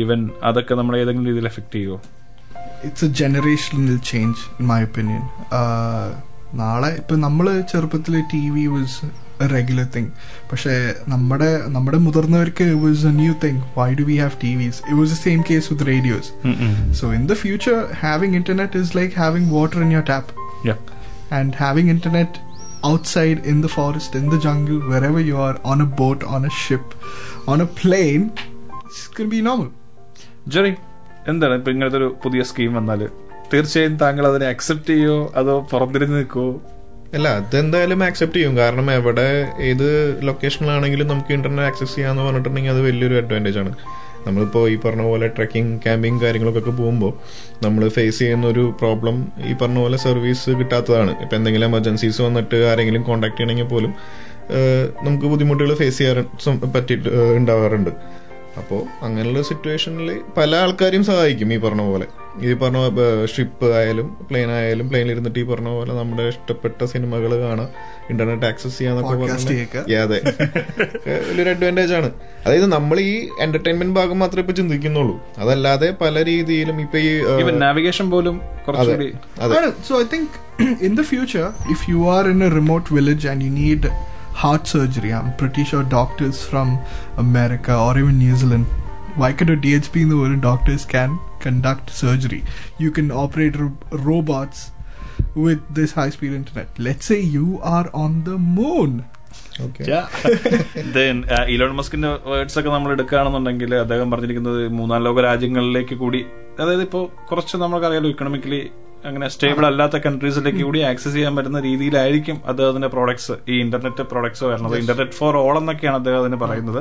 ഈവൻ 0.00 0.20
അതൊക്കെ 0.48 0.74
നമ്മളെ 0.74 0.96
ഏതെങ്കിലും 1.02 1.28
രീതിയിൽ 1.30 1.48
എഫക്ട് 1.50 1.74
ചെയ്യുമോ 1.76 1.98
it's 2.86 3.04
a 3.04 3.12
generational 3.20 3.90
change 4.10 4.40
in 4.60 4.66
my 4.70 4.80
opinion 4.86 5.22
നാളെ 6.60 6.90
ഇപ്പൊ 7.00 7.14
നമ്മൾ 7.24 7.46
ചെറുപ്പത്തിൽ 7.70 8.14
T 8.32 8.42
V 8.54 8.64
was 8.74 9.06
regular 9.52 9.86
thing 9.94 10.10
പക്ഷേ 10.50 10.74
നമ്മുടെ 11.12 11.50
നമ്മുടെ 11.76 11.98
മുതിർന്നവർക്ക് 12.06 12.66
was 12.82 13.06
a 13.06 13.14
new 13.20 13.32
thing 13.44 13.60
why 13.78 13.88
do 14.00 14.06
we 14.10 14.16
have 14.22 14.36
T 14.44 14.52
Vs 14.60 14.80
it 14.84 14.98
was 15.00 15.12
the 15.14 15.18
same 15.24 15.40
case 15.50 15.66
with 15.72 15.86
radios 15.92 16.30
so 17.00 17.12
in 17.18 17.24
the 17.32 17.36
future 17.42 17.76
having 18.04 18.36
internet 18.40 18.82
is 18.84 18.94
like 18.96 19.14
having 19.22 19.50
water 19.56 19.80
in 19.86 19.92
your 19.96 20.06
tap 20.12 20.32
and 21.30 21.54
having 21.54 21.88
internet 21.96 22.32
outside 22.84 23.38
in 23.50 23.62
the 23.62 23.68
forest, 23.68 24.14
in 24.14 24.30
the 24.30 24.38
jungle, 24.38 24.78
wherever 24.90 25.20
you 25.30 25.36
are, 25.36 25.56
on 25.72 25.80
a 25.80 25.88
boat, 26.00 26.20
on 26.34 26.44
a 26.44 26.52
ship, 26.64 26.86
on 27.48 27.60
a 27.60 27.68
plane, 27.82 28.24
it's 28.84 29.04
going 29.16 29.30
to 29.30 29.36
be 29.36 29.42
normal. 29.48 29.70
Jerry 30.48 30.74
എന്താണ് 31.28 31.54
ഇപ്പൊ 31.54 31.70
ഇങ്ങനത്തെ 31.70 31.96
ഒരു 31.96 32.16
പുതിയ 32.24 32.42
scheme 32.42 32.74
വന്നാൽ 32.74 33.00
തീർച്ചയായും 33.52 33.96
താങ്കൾ 33.96 34.26
അതിനെ 34.26 34.46
accept 34.46 34.90
ചെയ്യോ? 34.90 35.32
അതോ 35.36 35.68
പുറത്തിരുന്ന് 35.70 36.16
നിൽക്കുമോ 36.16 36.62
അല്ല 37.14 37.28
അതെന്തായാലും 37.28 38.04
ആക്സെപ്റ്റ് 38.04 38.38
ചെയ്യും. 38.38 38.56
കാരണം 38.56 38.90
എവിടെ 38.90 39.52
ഏത് 39.60 40.18
ലൊക്കേഷനിലാണെങ്കിലും 40.26 41.08
നമുക്ക് 41.08 41.32
ഇന്റർനെറ്റ് 41.32 41.68
ആക്സസ് 41.68 41.94
ചെയ്യാന്ന് 41.94 42.22
പറഞ്ഞിട്ടുണ്ടെങ്കിൽ 42.22 42.70
അത് 42.70 42.80
വലിയൊരു 42.80 43.14
അഡ്വാന്റേജ് 43.14 43.58
ആണ്. 43.58 43.74
നമ്മളിപ്പോൾ 44.26 44.70
ഈ 44.70 44.76
പറഞ്ഞ 44.76 45.02
പോലെ 45.02 45.26
ട്രക്കിംഗ് 45.26 45.72
ക്യാമ്പിംഗ് 45.84 46.20
കാര്യങ്ങളൊക്കെ 46.22 46.70
പോകുമ്പോൾ 46.70 47.12
നമ്മൾ 47.64 47.88
ഫേസ് 47.88 48.18
ചെയ്യുന്ന 48.18 48.46
ഒരു 48.46 48.64
പ്രോബ്ലം 48.80 49.16
ഈ 49.50 49.54
പറഞ്ഞ 49.62 49.78
പോലെ 49.78 49.96
സർവീസ് 49.96 50.50
കിട്ടാത്തതാണ്. 50.50 51.12
ഇപ്പം 51.22 51.36
എന്തെങ്കിലും 51.36 51.66
എമർജൻസീസ് 51.66 52.22
വന്നിട്ട് 52.22 52.56
ആരെങ്കിലും 52.70 53.02
കോൺടാക്ട് 53.02 53.36
ചെയ്യണമെങ്കിൽ 53.36 53.68
പോലും 53.74 53.94
നമുക്ക് 55.02 55.26
ബുദ്ധിമുട്ടുകൾ 55.26 55.74
ഫേസ് 55.74 55.98
ചെയ്യാൻ 55.98 56.68
പറ്റിയിട്ട് 56.74 57.08
ഉണ്ടാവാറുണ്ട്. 57.38 57.90
അപ്പോൾ 58.60 58.82
അങ്ങനെയുള്ള 59.04 59.42
സിറ്റുവേഷനിൽ 59.42 60.10
പല 60.36 60.56
ആൾക്കാരെയും 60.56 61.04
സഹായിക്കും 61.04 61.52
ഈ 61.54 61.56
പറഞ്ഞ 61.56 61.82
പോലെ. 61.92 62.06
ഈ 62.42 62.52
പറഞ്ഞ 62.52 62.78
ഷിപ്പ് 63.24 63.74
ആയാലും 63.76 64.16
പ്ലെയിൻ 64.30 64.50
ആയാലും 64.50 64.88
പ്ലെയിനിൽ 64.88 65.12
ഇരുന്നിട്ട് 65.12 65.38
ഈ 65.38 65.42
പറഞ്ഞ 65.42 65.68
പോലെ 65.68 65.94
നമ്മുടെ 65.94 66.22
ഇഷ്ടപ്പെട്ട 66.22 66.84
സിനിമകൾ 66.84 67.40
കാണാം. 67.40 67.68
ഇന്റർനെറ്റ് 68.10 68.46
ആക്സസ് 68.46 68.78
ചെയ്യാന്നൊക്കെ. 68.78 69.78
അതെ. 70.02 70.18
വലിയൊരു 71.28 71.50
അഡ്വാന്റേജ് 71.50 71.92
ആണ്. 71.92 72.10
അതായത് 72.46 72.66
നമ്മൾ 72.66 73.00
ഈ 73.00 73.28
എന്റർടൈൻമെന്റ് 73.40 73.94
ഭാഗം 73.94 74.18
മാത്രമേ 74.18 74.40
ഇപ്പൊ 74.40 74.52
ചിന്തിക്കുന്നുള്ളൂ. 74.52 75.20
അതല്ലാതെ 75.38 75.90
പല 75.90 76.24
രീതിയിലും 76.24 76.80
ഇപ്പൊ 76.80 76.98
ഈ 76.98 77.22
നാവിഗേഷൻ 77.50 78.10
പോലും 78.10 78.40
so 79.88 80.00
I 80.00 80.04
think 80.12 80.36
in 80.84 80.94
the 80.94 81.02
future 81.02 81.44
if 81.70 81.90
you 81.90 82.10
are 82.10 82.28
in 82.28 82.44
a 82.44 82.48
remote 82.48 82.94
village 82.94 83.28
and 83.28 83.44
you 83.44 83.50
need 83.50 83.90
heart 84.42 84.68
surgery 84.68 85.12
and 85.12 85.12
you 85.12 85.12
need 85.12 85.12
heart 85.12 85.12
surgery, 85.12 85.12
I'm 85.12 85.32
pretty 85.36 85.64
sure 85.64 85.82
doctors 85.82 86.38
from 86.44 86.78
America 87.16 87.74
or 87.74 87.98
even 87.98 88.18
New 88.18 88.36
Zealand, 88.36 88.66
why 89.16 89.32
could 89.32 89.50
a 89.50 89.56
DHP 89.56 89.96
in 89.96 90.08
the 90.08 90.16
world 90.16 90.40
doctors 90.40 90.84
can? 90.84 91.18
Conduct 91.46 91.90
surgery? 91.90 92.40
You 92.78 92.90
can 92.90 93.10
operate 93.10 93.56
ro- 93.56 93.76
robots 94.10 94.70
with 95.36 95.62
this 95.74 95.92
high 95.92 96.10
speed 96.10 96.32
internet. 96.32 96.68
Let's 96.78 97.04
say 97.04 97.20
you 97.36 97.60
are 97.60 97.86
on 97.96 98.24
the 98.24 98.38
moon. 98.56 98.92
Then 99.58 100.08
Then, 100.96 101.16
Elon 101.48 101.72
മസ്കിന്റെ 101.74 102.08
words 102.26 102.58
ഒക്കെ 102.58 102.68
നമ്മൾ 102.68 102.92
എടുക്കുകയാണെന്നുണ്ടെങ്കിൽ 102.92 103.74
അദ്ദേഹം 103.74 104.10
പറഞ്ഞിരിക്കുന്നത് 104.10 104.68
മൂന്നാം 104.68 105.02
ലോക 105.02 105.20
രാജ്യങ്ങളിലേക്ക് 105.20 105.94
കൂടി 105.94 106.20
അതായത് 106.60 106.82
ഇപ്പോൾ 106.82 107.04
കുറച്ച് 107.30 107.56
നമ്മൾക്കറിയാലോ 107.56 108.08
ഇക്കണോമിക്കലി 108.08 108.60
അങ്ങനെ 109.06 109.26
സ്റ്റേബിൾ 109.28 109.66
അല്ലാത്ത 109.66 109.96
കൺട്രീസിലേക്ക് 109.96 110.62
കൂടി 110.62 110.80
ആക്സസ് 110.80 111.14
ചെയ്യാൻ 111.14 111.36
പറ്റുന്ന 111.36 111.60
രീതിയിലായിരിക്കും 111.60 112.36
അദ്ദേഹത്തിന്റെ 112.46 112.88
പ്രോഡക്ട്സ് 112.88 113.32
ഈ 113.48 113.56
ഇന്റർനെറ്റ് 113.60 114.02
പ്രോഡക്ട്സ് 114.02 114.44
വരുന്നത് 114.44 114.76
ഇന്റർനെറ്റ് 114.78 115.12
ഫോർ 115.12 115.36
ഓൾ 115.36 115.58
എന്നൊക്കെയാണ് 115.58 115.96
അദ്ദേഹം 115.96 116.20
അതിന് 116.20 116.36
പറയുന്നത് 116.36 116.80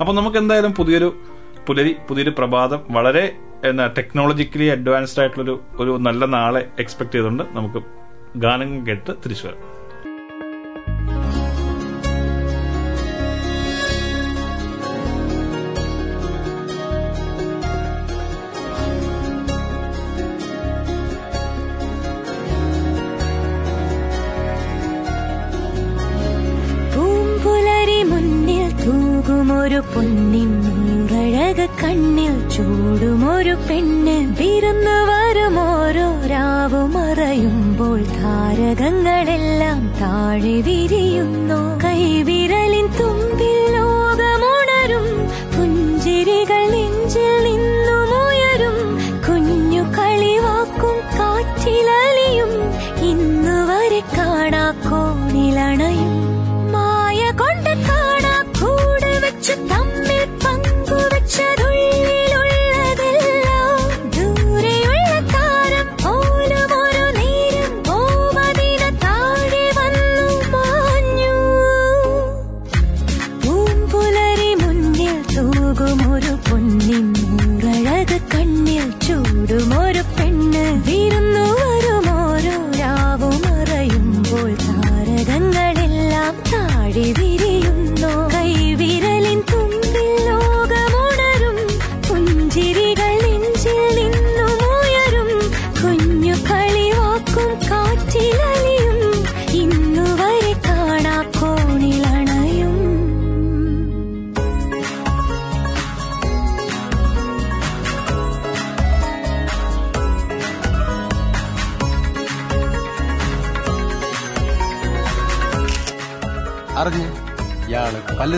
അപ്പൊ 0.00 0.12
നമുക്ക് 0.12 0.38
എന്തായാലും 0.38 0.74
പുതിയൊരു 0.74 1.08
പുലരി 1.66 1.96
പുതിയൊരു 2.08 2.34
പ്രഭാതം 2.38 2.82
വളരെ 2.90 3.24
എന്നാ 3.64 3.86
ടെക്നോളജിക്കലി 3.86 4.64
അഡ്വാൻസ്ഡ് 4.64 5.20
ആയിട്ടുള്ള 5.20 5.58
ഒരു 5.76 5.98
നല്ല 6.00 6.24
നാളെ 6.24 6.68
എക്സ്പെക്ട് 6.78 7.12
ചെയ്തുകൊണ്ട് 7.12 7.42
നമുക്ക് 7.50 7.82
ഗാനം 8.36 8.86
കേട്ട് 8.86 9.12
തിരിച്ചു 9.24 9.46
വരാം. 9.46 9.80
ഒരു 29.62 29.80
പൊന്നിൻ 29.94 30.50
നൂറഴക 31.60 31.84
കണ്ണിൽ 31.84 32.48
ചൂടുമൊരു 32.48 33.54
പെണ്ണ് 33.54 34.42
വിരുന്നു 34.42 34.96
വരുമോരോ 35.10 36.26
രാവ് 36.26 36.86
മറയുമ്പോൾ 36.86 38.00
താരകങ്ങളെല്ലാം 38.02 39.80
താഴെ 40.00 40.56
വിരിയുന്നു. 40.60 41.58
കൈവിരലിൻ 41.84 42.86
തുമ്പിൽ 43.00 43.58
ലോകമുണരും. 43.76 45.06
പുഞ്ചിരികൾ 45.54 46.62
നെഞ്ചിൽ 46.70 47.34
നിന്നുമുയരും 47.44 48.78
കുഞ്ഞു 49.28 49.82
കളിവാക്കും 49.82 50.96
കാറ്റിലലിയും. 51.18 52.52
ഇന്നുവരെ 53.10 54.02
കാണാ 54.18 54.64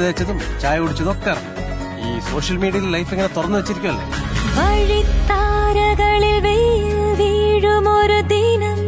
തേച്ചതും 0.02 0.38
ചായ 0.62 0.76
കുടിച്ചതും 0.78 1.12
ഒക്കെ 1.14 1.34
ഈ 2.02 2.12
സോഷ്യൽ 2.30 2.56
മീഡിയയിൽ 2.56 2.88
ലൈഫ് 2.90 3.12
ഇങ്ങനെ 3.14 3.30
തുറന്നു 3.36 3.58
വെച്ചിരിക്കുമല്ലേ 3.58 4.06
വഴിത്താരകളിൽ 4.56 6.36
വീഴുമൊരു 7.20 8.18
ദിനം 8.32 8.81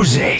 music. 0.00 0.39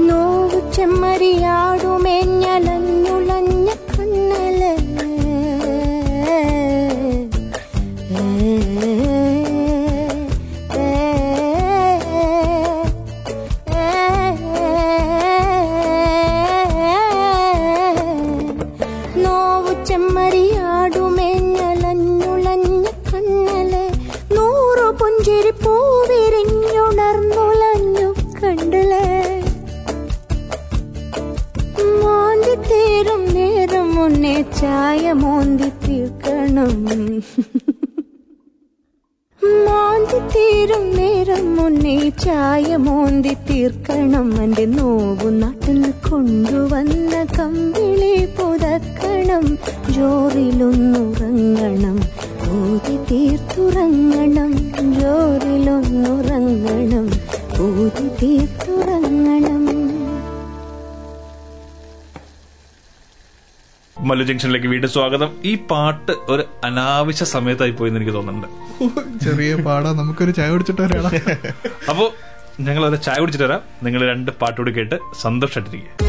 നോവ് 0.00 0.72
ചെമ്മരിയാടുമേഞ്ഞലൻ 0.72 2.83
ജംഗ്ഷനിലേക്ക് 64.34 64.66
വീണ്ടും 64.66 64.90
സ്വാഗതം. 64.90 65.30
ഈ 65.44 65.54
പാട്ട് 65.70 66.12
ഒരു 66.28 66.44
അനാവശ്യ 66.64 67.24
സമയത്തായി 67.24 67.70
പോയെന്ന് 67.70 67.98
എനിക്ക് 67.98 68.14
തോന്നുന്നുണ്ട്. 68.16 68.48
ചെറിയ 69.24 69.54
പാടാ. 69.66 69.90
നമുക്കൊരു 69.92 70.30
ചായ 70.30 70.48
കുടിച്ചിട്ട് 70.50 70.82
വരാം 70.82 71.04
അപ്പോ 71.90 72.06
ഞങ്ങൾ 72.60 72.82
ഒരു 72.88 72.96
ചായ 72.96 73.16
കുടിച്ചിട്ട് 73.20 73.46
വരാം. 73.46 73.62
നിങ്ങൾ 73.82 74.02
രണ്ട് 74.12 74.30
പാട്ടുകൂടി 74.42 74.72
കേട്ട് 74.72 74.98
സന്തോഷമായിട്ടിരിക്കുക 75.22 76.03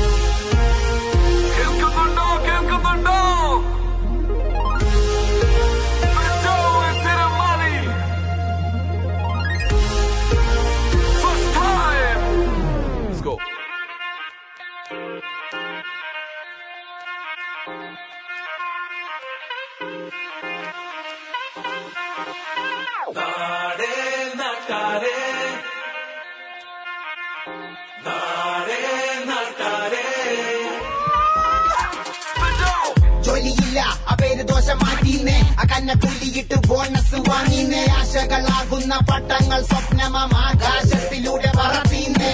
മാറ്റിന്നേ 35.85 35.93
തുള്ളിയിട്ട് 36.03 36.57
ബോണസ് 36.67 37.17
വാങ്ങിന്നേ. 37.29 37.81
ആശകളാകുന്ന 37.99 38.93
പട്ടങ്ങൾ 39.09 39.59
സ്വപ്നമം 39.69 40.31
ആകാശത്തിലൂടെ 40.45 41.51
പറത്തിന്നേ 41.57 42.31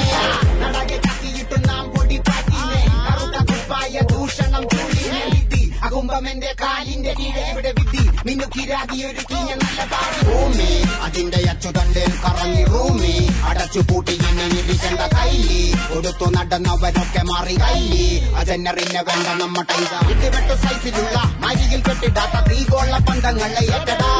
നടകെ 0.62 0.98
കത്തിയിട്ട് 1.06 1.58
നാം 1.70 1.84
പൊടി 1.94 2.18
പാറ്റിന്നേ. 2.28 2.80
കറുത്ത 3.08 3.38
കുപ്പായ 3.50 3.94
ദൂഷണം 4.12 4.64
എന്റെ 5.94 6.56
കാലിന്റെ 6.62 7.14
കീഴെ 7.20 7.42
ഇവിടെ 7.52 7.72
വിധി. 7.78 8.04
മിന്നുക്കിരാകി 8.26 9.00
ഒരു 9.04 9.22
കീഞ്ഞ 9.30 9.52
നല്ല 9.62 9.80
പാടി 9.92 10.20
ഭൂമി 10.28 10.70
അതിന്റെ 11.06 11.40
അച്ചുതണ്ടൻ 11.52 12.12
കറങ്ങി 12.24 12.64
റൂമി. 12.64 13.14
അടച്ചു 13.50 13.82
പൂട്ടി 13.90 14.16
എന്നെ 14.30 14.46
നിരിക്കേണ്ട 14.54 15.02
കൈലി 15.16 15.62
കൊടുത്തു 15.92 16.28
നടന്നവരൊക്കെ 16.36 17.24
മാറി 17.32 17.56
കൈലി 17.64 18.08
അതെന്നറിഞ്ഞ 18.36 18.98
വേണ്ട 19.10 19.28
നമ്മട്ട 19.42 19.72
ഇട്ടുവെട്ടു 20.14 20.56
സൈസിലുള്ള 20.64 21.18
മരിയിൽ 21.46 21.82
കെട്ടിടാത്ത 21.90 22.36
തീകോള 22.50 22.94
പണ്ടങ്ങളെ 23.10 23.64
ഏറ്റടാ. 23.78 24.12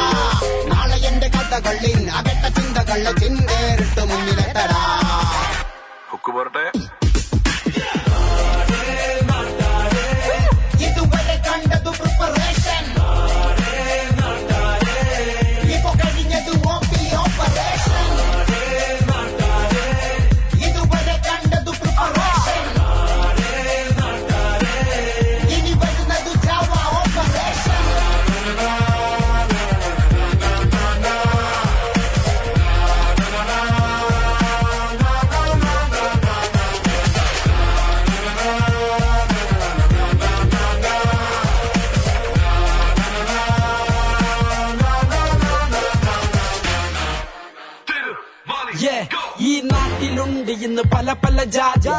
നാളെ 0.72 0.98
എന്റെ 1.10 1.28
കഥകളിൽ 1.28 2.10
അകട്ട 2.18 2.44
ചിന്തകളെ 2.58 3.12
ചിന്തേറിട്ട് 3.22 4.04
മുന്നിലെത്തടാ. 4.12 4.82
ഹുക്ക് 6.12 6.32
ഇന്ന് 50.64 50.82
പല 50.94 51.12
പല 51.12 51.44
ജാതി. 51.44 51.90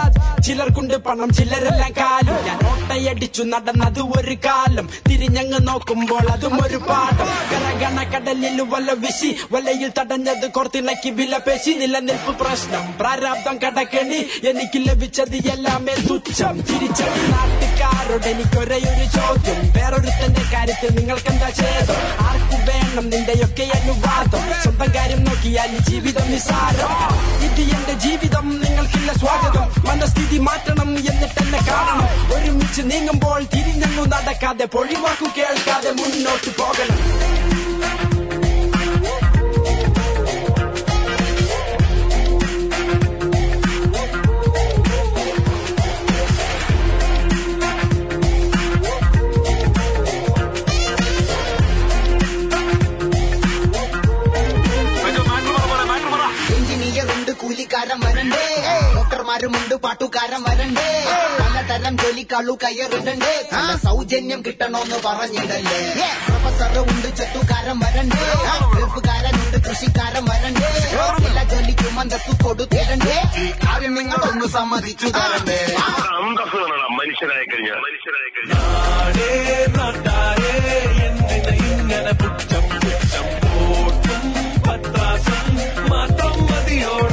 ചിലർക്കുണ്ട് 0.41 0.97
പണം 0.97 1.29
ചിലരെല്ലാം 1.33 1.91
കാലം. 1.91 2.35
ഞാൻ 2.45 2.59
ഓട്ടയടിച്ചു 2.71 3.43
നടന്നത് 3.43 3.99
ഒരു 3.99 4.35
കാലം. 4.45 4.89
തിരിഞ്ഞങ്ങ് 5.09 5.67
നോക്കുമ്പോൾ 5.67 6.25
അതും 6.31 6.65
ഒരു 6.65 6.77
പാഠം. 6.77 7.29
കരകണ 7.51 7.97
കടലിൽ 8.13 8.61
വല 8.61 8.91
വിശി 8.91 9.29
വലയിൽ 9.51 9.91
തടഞ്ഞത് 9.99 10.51
കോർത്തിണക്കി 10.51 11.09
വില 11.09 11.37
പേശി. 11.37 11.71
നിലനിൽപ്പ് 11.71 12.33
പ്രശ്നം 12.39 12.83
പ്രാരാബ്ദം 12.99 13.55
കടക്കണി. 13.57 14.19
എനിക്ക് 14.49 14.89
ലഭിച്ചത് 14.89 15.35
എല്ലാമേ 15.35 15.95
തുച്ഛം. 16.09 16.55
തിരിച്ചടി 16.61 17.23
നാട്ടുകാരോട് 17.31 18.27
എനിക്കൊരേ 18.33 18.79
ഒരു 18.93 19.05
ചോദ്യം. 19.17 19.59
വേറൊരുത്തന്റെ 19.77 20.45
കാര്യത്തിൽ 20.53 20.91
നിങ്ങൾക്ക് 20.99 21.29
എന്താ 21.33 21.49
ചെയ്തോ 21.49 21.95
വേണം 22.93 23.09
നിന്റെയൊക്കെ 23.09 23.65
അനുവാദം 23.77 24.43
സ്വന്തം 24.63 24.89
കാര്യം 24.95 25.23
നോക്കിയാൽ 25.23 25.71
ജീവിതം 25.89 26.31
നിസാരം 26.31 26.91
ഇത് 27.45 27.61
എന്റെ 27.75 27.93
ജീവിതം 27.93 28.45
നിങ്ങൾക്കില്ല 28.63 29.11
സ്വാഗതം. 29.13 29.65
മനസ്ഥിതി 29.87 30.37
മാറ്റണം 30.37 30.89
എന്നിട്ടെന്നെ 31.11 31.59
കാണണം. 31.69 32.07
ഒരുമിച്ച് 32.35 32.81
നീങ്ങുമ്പോൾ 32.85 33.41
തിരിഞ്ഞു 33.55 34.05
നടക്കാതെ 34.13 34.65
പൊഴിവാക്കു 34.65 35.29
കേൾക്കാതെ 35.37 35.91
മുന്നോട്ട് 35.91 36.51
പോകണം. 36.59 37.42
ഡോക്ടർമാരുമുണ്ട് 59.33 59.75
പാട്ടുകാരൻ 59.83 60.41
വരണ്ടേ? 60.47 60.89
പലതരം 61.37 61.93
ജോലിക്കാളു 62.01 62.53
കയറിടണ്ടേ? 62.63 63.31
സൗജന്യം 63.85 64.39
കിട്ടണോന്ന് 64.47 64.97
പറഞ്ഞിടല്ലേ 65.05 65.79
പ്രൊഫസർ 66.27 66.75
ഉണ്ട് 66.83 67.07
ചെത്തുകാരൻ 67.19 67.77
വരണ്ടേ? 67.83 68.21
ഗൾഫുകാരനുണ്ട് 68.75 69.57
കൃഷിക്കാരൻ 69.67 70.23
വരണ്ടേ? 70.29 70.69
എല്ലാ 71.29 71.43
ജോലിക്കും 71.53 71.97
അന്തസ്സു 72.03 72.35
കൊടുത്തിരണ്ടേ 72.43 73.17
ഈ 73.45 73.47
കാര്യം 73.63 73.95
നിങ്ങളൊന്ന് 73.99 74.49
സമ്മതിച്ചു 74.57 75.09
തരണ്ടേ 75.17 75.59
മനുഷ്യനായി 76.99 77.45
കഴിഞ്ഞാൽ. 77.51 77.79
മനുഷ്യരായി 77.87 78.29
കഴിഞ്ഞാൽ. 78.35 78.61
നാട്ടാരേ 79.77 80.53
എന്തിന് 81.07 81.53
ഇങ്ങനെ 81.71 82.13
പുച്ഛം 82.21 82.63
പുച്ഛം 82.83 83.27
പോട്ടും 83.43 84.23
പത്രാസം 84.67 85.41
മാത്രം 85.91 86.37
മതിയോടോ. 86.51 87.12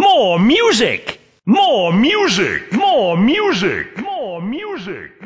More 0.00 0.38
music! 0.38 1.20
More 1.44 1.92
music! 1.92 2.72
More 2.72 3.18
music! 3.18 3.98
More 3.98 4.40
music! 4.40 5.19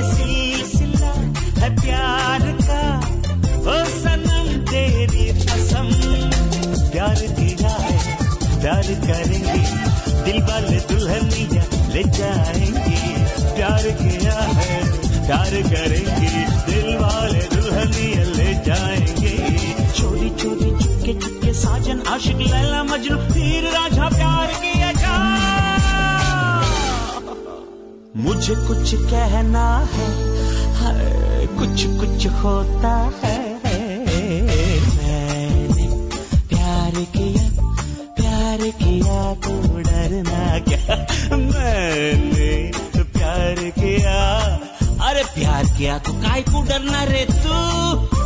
ये 0.00 0.14
सिलसिला 0.14 1.12
है 1.60 1.76
प्यार 1.76 2.40
प्यार 6.92 7.14
किया 7.14 7.68
है, 7.68 8.16
प्यार 8.60 8.82
करेंगे। 8.82 9.58
दिल 10.24 10.42
वाले 10.42 10.76
दुल्हनिया 10.76 11.62
ले 11.94 12.02
जाएँगे। 12.04 13.24
प्यार 13.54 13.82
किया 13.82 14.32
है, 14.32 14.84
प्यार 15.26 15.50
करेंगे। 15.50 16.32
दिल 16.70 16.96
वाले 16.96 17.38
दुल्हनिया 17.38 18.22
ले 18.24 18.54
जाएँगे। 18.64 19.36
चोरी 19.92 20.30
चोरी, 20.30 20.70
चुपके 20.70 21.12
चुपके 21.12 21.54
साजन, 21.54 22.02
आशिक, 22.08 22.36
लैला, 22.36 22.84
मजनू 22.84 23.16
तीर 23.16 23.64
राझा 23.64 23.99
मुझे 28.40 28.54
कुछ 28.66 28.92
कहना 29.10 29.64
है, 29.92 30.04
हर 30.76 31.00
कुछ 31.56 31.82
कुछ 32.00 32.26
होता 32.42 32.92
है 33.14 33.36
मैंने 34.94 35.88
प्यार 36.48 36.94
किया 37.16 37.44
प्यार 38.20 38.60
किया 38.80 39.18
तो 39.44 39.52
डरना 39.80 40.58
क्या? 40.68 40.96
मैंने 41.36 42.48
प्यार 42.96 43.60
किया, 43.78 44.16
अरे 45.08 45.24
प्यार 45.34 45.64
किया 45.76 45.98
तो 45.98 46.12
काय 46.22 46.42
को 46.48 46.62
डरना 46.72 47.04
रे 47.12 47.24
तू? 47.36 48.19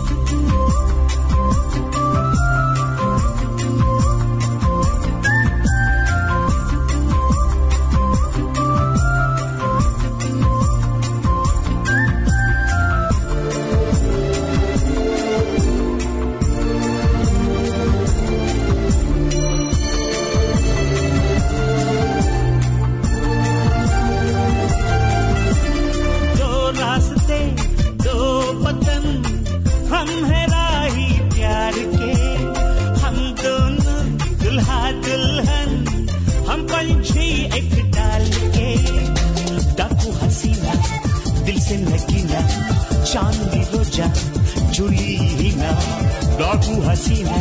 डाकू 46.75 46.88
हसीना 46.88 47.38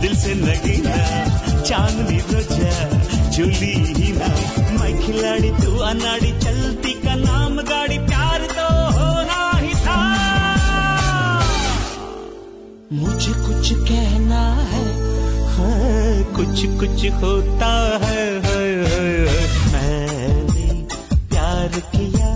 दिल 0.00 0.14
से 0.16 0.34
लगी 0.34 0.76
नगीना 0.76 1.62
चांदनी 1.62 2.18
ही 3.96 4.12
ना 4.12 4.28
मैं 4.80 4.92
खिलाड़ी 5.00 5.50
तू 5.62 5.76
अनाड़ी 5.90 6.32
चलती 6.44 6.92
का 7.04 7.14
नाम 7.14 7.56
गाड़ी 7.70 7.98
प्यार 7.98 8.46
तो 8.58 8.68
होना 8.98 9.40
ही 9.62 9.74
था 9.84 9.98
मुझे 12.92 13.32
कुछ 13.46 13.72
कहना 13.88 14.42
है 14.72 14.84
हाँ, 15.54 16.24
कुछ 16.36 16.64
कुछ 16.80 17.06
होता 17.22 17.72
है 18.04 18.26
है, 18.46 18.66
है, 18.88 19.26
है। 19.28 19.72
मैंने 19.72 20.68
प्यार 21.32 21.80
किया 21.96 22.34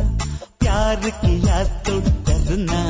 प्यार 0.60 1.10
किया 1.24 1.62
तो 1.88 1.98
डरना 2.00 2.82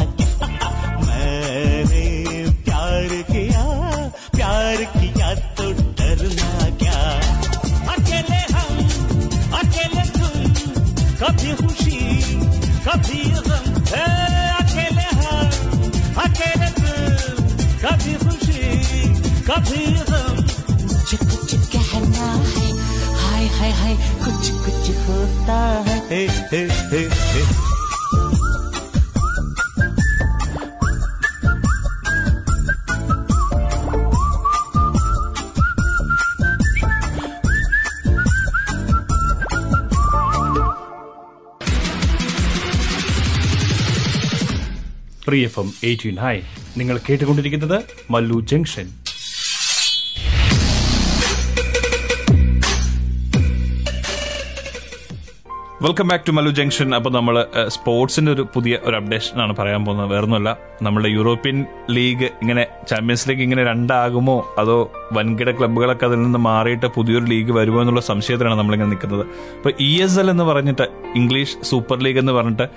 eh, 26.12 26.28
eh, 26.52 26.68
eh, 26.92 27.08
eh. 27.34 27.48
Eighteen 45.84 46.16
high 46.16 46.36
നിങ്ങൾ 46.76 46.96
കേട്ടുകൊണ്ടിരിക്കുന്നത് 47.08 47.78
Mallu 48.10 48.40
junction 48.40 48.86
welcome 55.84 56.06
back 56.10 56.24
to 56.26 56.32
Mallu 56.36 56.50
junction 56.56 56.88
അപ്പൊ 56.96 57.10
നമ്മൾ 57.16 57.36
സ്പോർട്സിന്റെ 57.74 58.30
ഒരു 58.34 58.42
പുതിയ 58.54 58.74
ഒരു 58.88 58.94
അപ്ഡേഷൻ 58.98 59.36
ആണ് 59.44 59.52
പറയാൻ 59.60 59.80
പോകുന്നത്. 59.86 60.08
വേറൊന്നുമല്ല 60.12 60.50
നമ്മുടെ 60.86 61.08
യൂറോപ്യൻ 61.14 61.56
ലീഗ് 61.96 62.28
ഇങ്ങനെ 62.42 62.64
ചാമ്പ്യൻസ് 62.90 63.24
ലീഗ് 63.28 63.42
ഇങ്ങനെ 63.46 63.62
രണ്ടാകുമോ? 63.70 64.36
അതോ 64.62 64.76
വൻകിട 65.16 65.50
ക്ലബ്ബുകളൊക്കെ 65.58 66.06
അതിൽ 66.08 66.20
നിന്ന് 66.26 66.40
മാറിയിട്ട് 66.48 66.90
പുതിയൊരു 66.96 67.26
ലീഗ് 67.32 67.54
വരുമോ 67.58 67.80
എന്നുള്ള 67.84 68.02
സംശയത്തിലാണ് 68.10 68.58
നമ്മളിങ്ങനെ 68.60 68.90
നിൽക്കുന്നത്. 68.92 69.24
ഇപ്പൊ 69.58 69.72
ഇ 69.88 69.90
എസ് 70.06 70.20
എൽ 70.22 70.30
എന്ന് 70.34 70.46
പറഞ്ഞിട്ട് 70.50 70.86
ഇംഗ്ലീഷ് 71.20 71.56
സൂപ്പർ 71.70 71.98
ലീഗ് 72.06 72.20
എന്ന് 72.24 72.34
പറഞ്ഞിട്ട് 72.38 72.68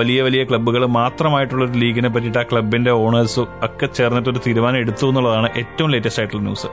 വലിയ 0.00 0.20
വലിയ 0.28 0.44
ക്ലബ്ബുകൾ 0.52 0.84
മാത്രമായിട്ടുള്ള 1.00 1.64
ഒരു 1.68 1.76
ലീഗിനെ 1.84 2.12
പറ്റിയിട്ട് 2.16 2.40
ആ 2.42 2.46
ക്ലബിന്റെ 2.52 2.94
ഓണേഴ്സും 3.06 3.48
ഒക്കെ 3.68 3.88
ചേർന്നിട്ട് 4.00 4.30
ഒരു 4.34 4.42
തീരുമാനം 4.46 4.80
എടുത്തു 4.84 5.08
എന്നുള്ളതാണ് 5.12 5.50
ഏറ്റവും 5.62 5.90
ലേറ്റസ്റ്റ് 5.96 6.22
ആയിട്ടുള്ള 6.22 6.44
ന്യൂസ് 6.48 6.70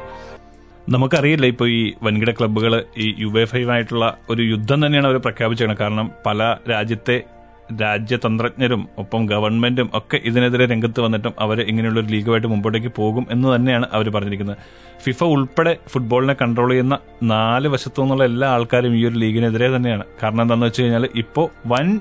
നമുക്കറിയില്ല 0.89 1.45
ഇപ്പോൾ 1.45 1.69
ഈ 1.69 1.93
വൻകിട 2.03 2.31
ക്ലബ്ബുകൾ 2.31 2.83
ഈ 2.97 3.15
യു 3.19 3.39
എഫ് 3.39 3.69
ആയിട്ടുള്ള 3.69 4.17
ഒരു 4.29 4.41
യുദ്ധം 4.41 4.85
തന്നെയാണ് 4.85 5.07
അവർ 5.07 5.17
പ്രഖ്യാപിച്ചത് 5.17 5.77
കാരണം 5.77 6.11
പല 6.25 6.57
രാജ്യത്തെ 6.71 7.23
രാജ്യതന്ത്രജ്ഞരും 7.81 8.87
ഒപ്പം 8.97 9.25
ഗവൺമെന്റും 9.25 9.89
ഒക്കെ 9.93 10.21
ഇതിനെതിരെ 10.25 10.65
രംഗത്ത് 10.65 11.01
വന്നിട്ടും 11.01 11.33
അവർ 11.39 11.61
ഇങ്ങനെയുള്ള 11.61 11.99
ഒരു 11.99 12.07
ലീഗുമായിട്ട് 12.07 12.47
മുമ്പോട്ടേക്ക് 12.47 12.87
പോകും 12.87 13.27
എന്ന് 13.31 13.55
തന്നെയാണ് 13.55 13.87
അവർ 13.93 14.09
പറഞ്ഞിരിക്കുന്നത്. 14.09 14.57
ഫിഫ 15.03 15.23
ഉൾപ്പെടെ 15.23 15.77
ഫുട്ബോളിനെ 15.87 16.33
കൺട്രോൾ 16.41 16.69
ചെയ്യുന്ന 16.69 16.97
നാല് 17.23 17.67
വശത്തു 17.67 18.01
നിന്നുള്ള 18.01 18.23
എല്ലാ 18.23 18.47
ആൾക്കാരും 18.47 18.95
ഈ 18.95 19.05
ഒരു 19.05 19.15
ലീഗിനെതിരെ 19.15 19.75
തന്നെയാണ്. 19.75 20.03
കാരണം 20.23 20.41
എന്താണെന്ന് 20.41 20.65
വെച്ച് 20.65 20.81
കഴിഞ്ഞാൽ 20.81 21.09
ഇപ്പോൾ 21.15 21.49
വൻ 21.67 21.99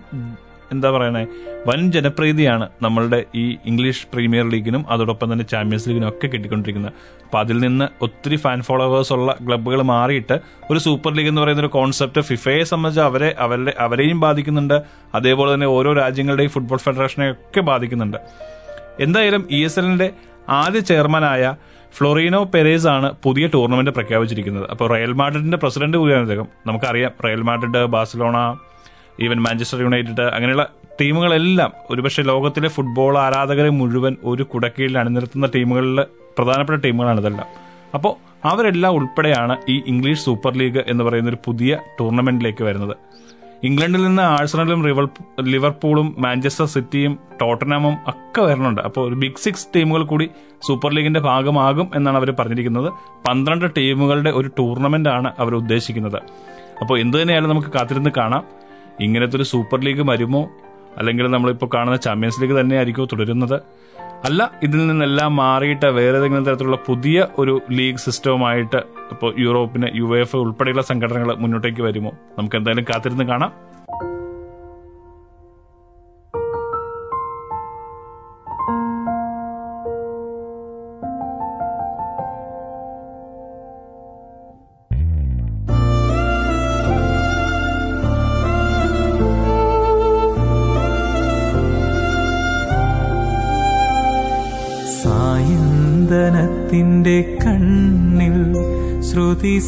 എന്താ 0.72 0.90
പറയണേ? 0.90 1.22
വൻ 1.66 1.80
ജനപ്രീതിയാണ് 1.92 2.68
നമ്മളുടെ 2.82 3.24
ഈ 3.34 3.56
ഇംഗ്ലീഷ് 3.66 4.06
പ്രീമിയർ 4.12 4.50
ലീഗിനും 4.50 4.84
അതോടൊപ്പം 4.90 5.32
തന്നെ 5.32 5.44
ചാമ്പ്യൻസ് 5.44 5.88
ലീഗിനും 5.88 6.08
ഒക്കെ 6.08 6.26
കിട്ടിക്കൊണ്ടിരിക്കുന്നത്. 6.26 6.92
അപ്പൊ 7.24 7.38
അതിൽ 7.38 7.58
നിന്ന് 7.58 7.88
ഒത്തിരി 8.02 8.36
ഫാൻ 8.36 8.62
ഫോളോവേഴ്സ് 8.62 9.12
ഉള്ള 9.12 9.36
ക്ലബ്ബുകൾ 9.48 9.82
മാറിയിട്ട് 9.82 10.40
ഒരു 10.70 10.78
സൂപ്പർ 10.78 11.14
ലീഗ് 11.14 11.28
എന്ന് 11.28 11.42
പറയുന്ന 11.42 11.60
ഒരു 11.60 11.68
കോൺസെപ്റ്റ് 11.68 12.20
ഫിഫയെ 12.20 12.62
സംബന്ധിച്ച് 12.62 13.00
അവരെ 13.00 13.34
അവരുടെ 13.38 13.74
അവരെയും 13.78 14.20
ബാധിക്കുന്നുണ്ട്. 14.20 14.82
അതേപോലെ 15.14 15.54
തന്നെ 15.54 15.66
ഓരോ 15.66 15.92
രാജ്യങ്ങളുടെയും 15.92 16.50
ഫുട്ബോൾ 16.50 16.76
ഫെഡറേഷനെ 16.76 17.30
ഒക്കെ 17.30 17.60
ബാധിക്കുന്നുണ്ട്. 17.60 18.16
എന്തായാലും 19.00 19.48
ഇ 19.50 19.64
എസ് 19.64 19.78
എല്ലിന്റെ 19.78 20.10
ആദ്യ 20.48 20.80
ചെയർമാനായ 20.80 21.54
ഫ്ലോറീനോ 21.96 22.44
പെരേസ് 22.44 22.86
ആണ് 22.86 23.14
പുതിയ 23.24 23.46
ടൂർണമെന്റ് 23.46 23.90
പ്രഖ്യാപിച്ചിരിക്കുന്നത്. 23.90 24.70
അപ്പോൾ 24.70 24.86
റയൽ 24.90 25.12
മാഡ്രിഡിന്റെ 25.12 25.56
പ്രസിഡന്റ് 25.56 25.96
കൂടിയാണ് 25.96 26.22
അദ്ദേഹം 26.22 26.46
നമുക്കറിയാം 26.66 27.10
Real 27.24 27.42
Madrid 27.42 27.84
Barcelona 27.86 28.38
even 29.20 29.42
Manchester 29.42 29.80
United 29.80 30.20
അങ്ങനെയുള്ള 30.20 30.70
ടീമുകളെല്ലാം 31.00 31.72
ഒരുപക്ഷെ 31.90 32.22
ലോകത്തിലെ 32.22 32.68
ഫുട്ബോൾ 32.68 33.18
ആരാധകരെ 33.18 33.70
മുഴുവൻ 33.70 34.16
ഒരു 34.24 34.42
കുടക്കീഴിൽ 34.42 34.98
അണിനിരത്തുന്ന 34.98 35.46
ടീമുകളിൽ 35.54 36.00
പ്രധാനപ്പെട്ട 36.38 36.84
ടീമുകളാണ് 36.84 37.20
ഇതെല്ലാം. 37.20 37.46
അപ്പോൾ 37.94 38.32
അവരെല്ലാം 38.48 38.94
ഉൾപ്പെടെയാണ് 38.94 39.56
ഈ 39.68 39.82
ഇംഗ്ലീഷ് 39.86 40.24
സൂപ്പർ 40.24 40.52
ലീഗ് 40.56 40.84
എന്ന് 40.88 41.04
പറയുന്ന 41.04 41.28
ഒരു 41.28 41.36
പുതിയ 41.44 41.78
ടൂർണമെന്റിലേക്ക് 42.00 42.64
വരുന്നത്. 42.64 42.96
ഇംഗ്ലണ്ടിൽ 43.64 44.04
നിന്ന് 44.04 44.22
ആഴ്സണലും 44.22 44.86
ലിവർപൂളും 45.40 46.16
മാഞ്ചസ്റ്റർ 46.18 46.66
സിറ്റിയും 46.66 47.18
ടോട്ടനാമും 47.40 47.94
ഒക്കെ 48.06 48.40
വരുന്നുണ്ട് 48.40 48.80
അപ്പോൾ 48.80 49.08
ഒരു 49.08 49.14
ബിഗ് 49.14 49.36
സിക്സ് 49.36 49.68
ടീമുകൾ 49.76 50.02
കൂടി 50.02 50.30
സൂപ്പർ 50.66 50.92
ലീഗിന്റെ 50.92 51.20
ഭാഗമാകും 51.20 51.90
എന്നാണ് 51.94 52.16
അവർ 52.16 52.30
പറഞ്ഞിരിക്കുന്നത്. 52.30 52.92
പന്ത്രണ്ട് 53.28 53.66
ടീമുകളുടെ 53.76 54.30
ഒരു 54.30 54.48
ടൂർണമെന്റ് 54.58 55.08
ആണ് 55.08 55.32
അവർ 55.38 55.54
ഉദ്ദേശിക്കുന്നത്. 55.54 56.22
അപ്പോൾ 56.80 56.98
എന്ത് 56.98 57.22
തന്നെയായാലും 57.22 57.50
നമുക്ക് 57.50 57.68
കാത്തിരുന്ന് 57.68 58.10
കാണാം. 58.16 58.61
ഇങ്ങനത്തെ 59.00 59.36
ഒരു 59.36 59.42
സൂപ്പർ 59.42 59.80
ലീഗ് 59.80 60.10
വരുമോ? 60.10 60.50
അല്ലെങ്കിൽ 60.98 61.26
നമ്മളിപ്പോൾ 61.26 61.70
കാണുന്ന 61.74 61.96
ചാമ്പ്യൻസ് 61.96 62.40
ലീഗ് 62.40 62.60
തന്നെ 62.60 62.76
ആയിരിക്കുമോ 62.76 63.06
തുടരുന്നത്? 63.12 63.60
അല്ല 64.24 64.50
ഇതിൽ 64.62 64.86
നിന്നെല്ലാം 64.86 65.36
മാറിയിട്ട് 65.36 65.86
വേറെ 65.86 66.18
ഏതെങ്കിലും 66.18 66.44
തരത്തിലുള്ള 66.44 66.76
പുതിയ 66.76 67.26
ഒരു 67.38 67.60
ലീഗ് 67.70 67.96
സിസ്റ്റവുമായിട്ട് 67.96 68.76
ഇപ്പോൾ 69.10 69.34
യൂറോപ്പിന് 69.38 69.86
യു 69.94 70.18
എഫ് 70.18 70.36
ഉൾപ്പെടെയുള്ള 70.36 70.82
സംഘടനകൾ 70.82 71.34
മുന്നോട്ടേക്ക് 71.34 71.82
വരുമോ? 71.82 72.12
നമുക്ക് 72.38 72.56
എന്തായാലും 72.56 72.84
കാത്തിരുന്ന് 72.84 73.24
കാണാം. 73.24 73.71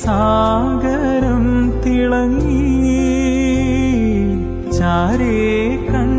സാഗരം 0.05 1.45
തിളങ്ങി 1.85 2.65
ചാരേ 4.79 5.37
കൺ 5.87 6.11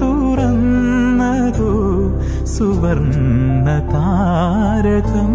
തുറന്നതു 0.00 1.72
സുവർണ 2.46 3.66
താരകം 3.92 5.34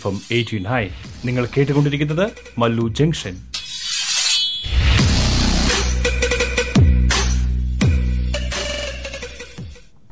എഫ് 0.00 0.08
എം 0.08 0.20
എയ്റ്റീൻ 0.30 0.64
ഹൈ. 0.64 0.88
നിങ്ങൾ 1.24 1.48
കേട്ടുകൊണ്ടിരിക്കുന്നത് 1.56 2.30
Mallu 2.58 2.88
junction. 2.88 3.34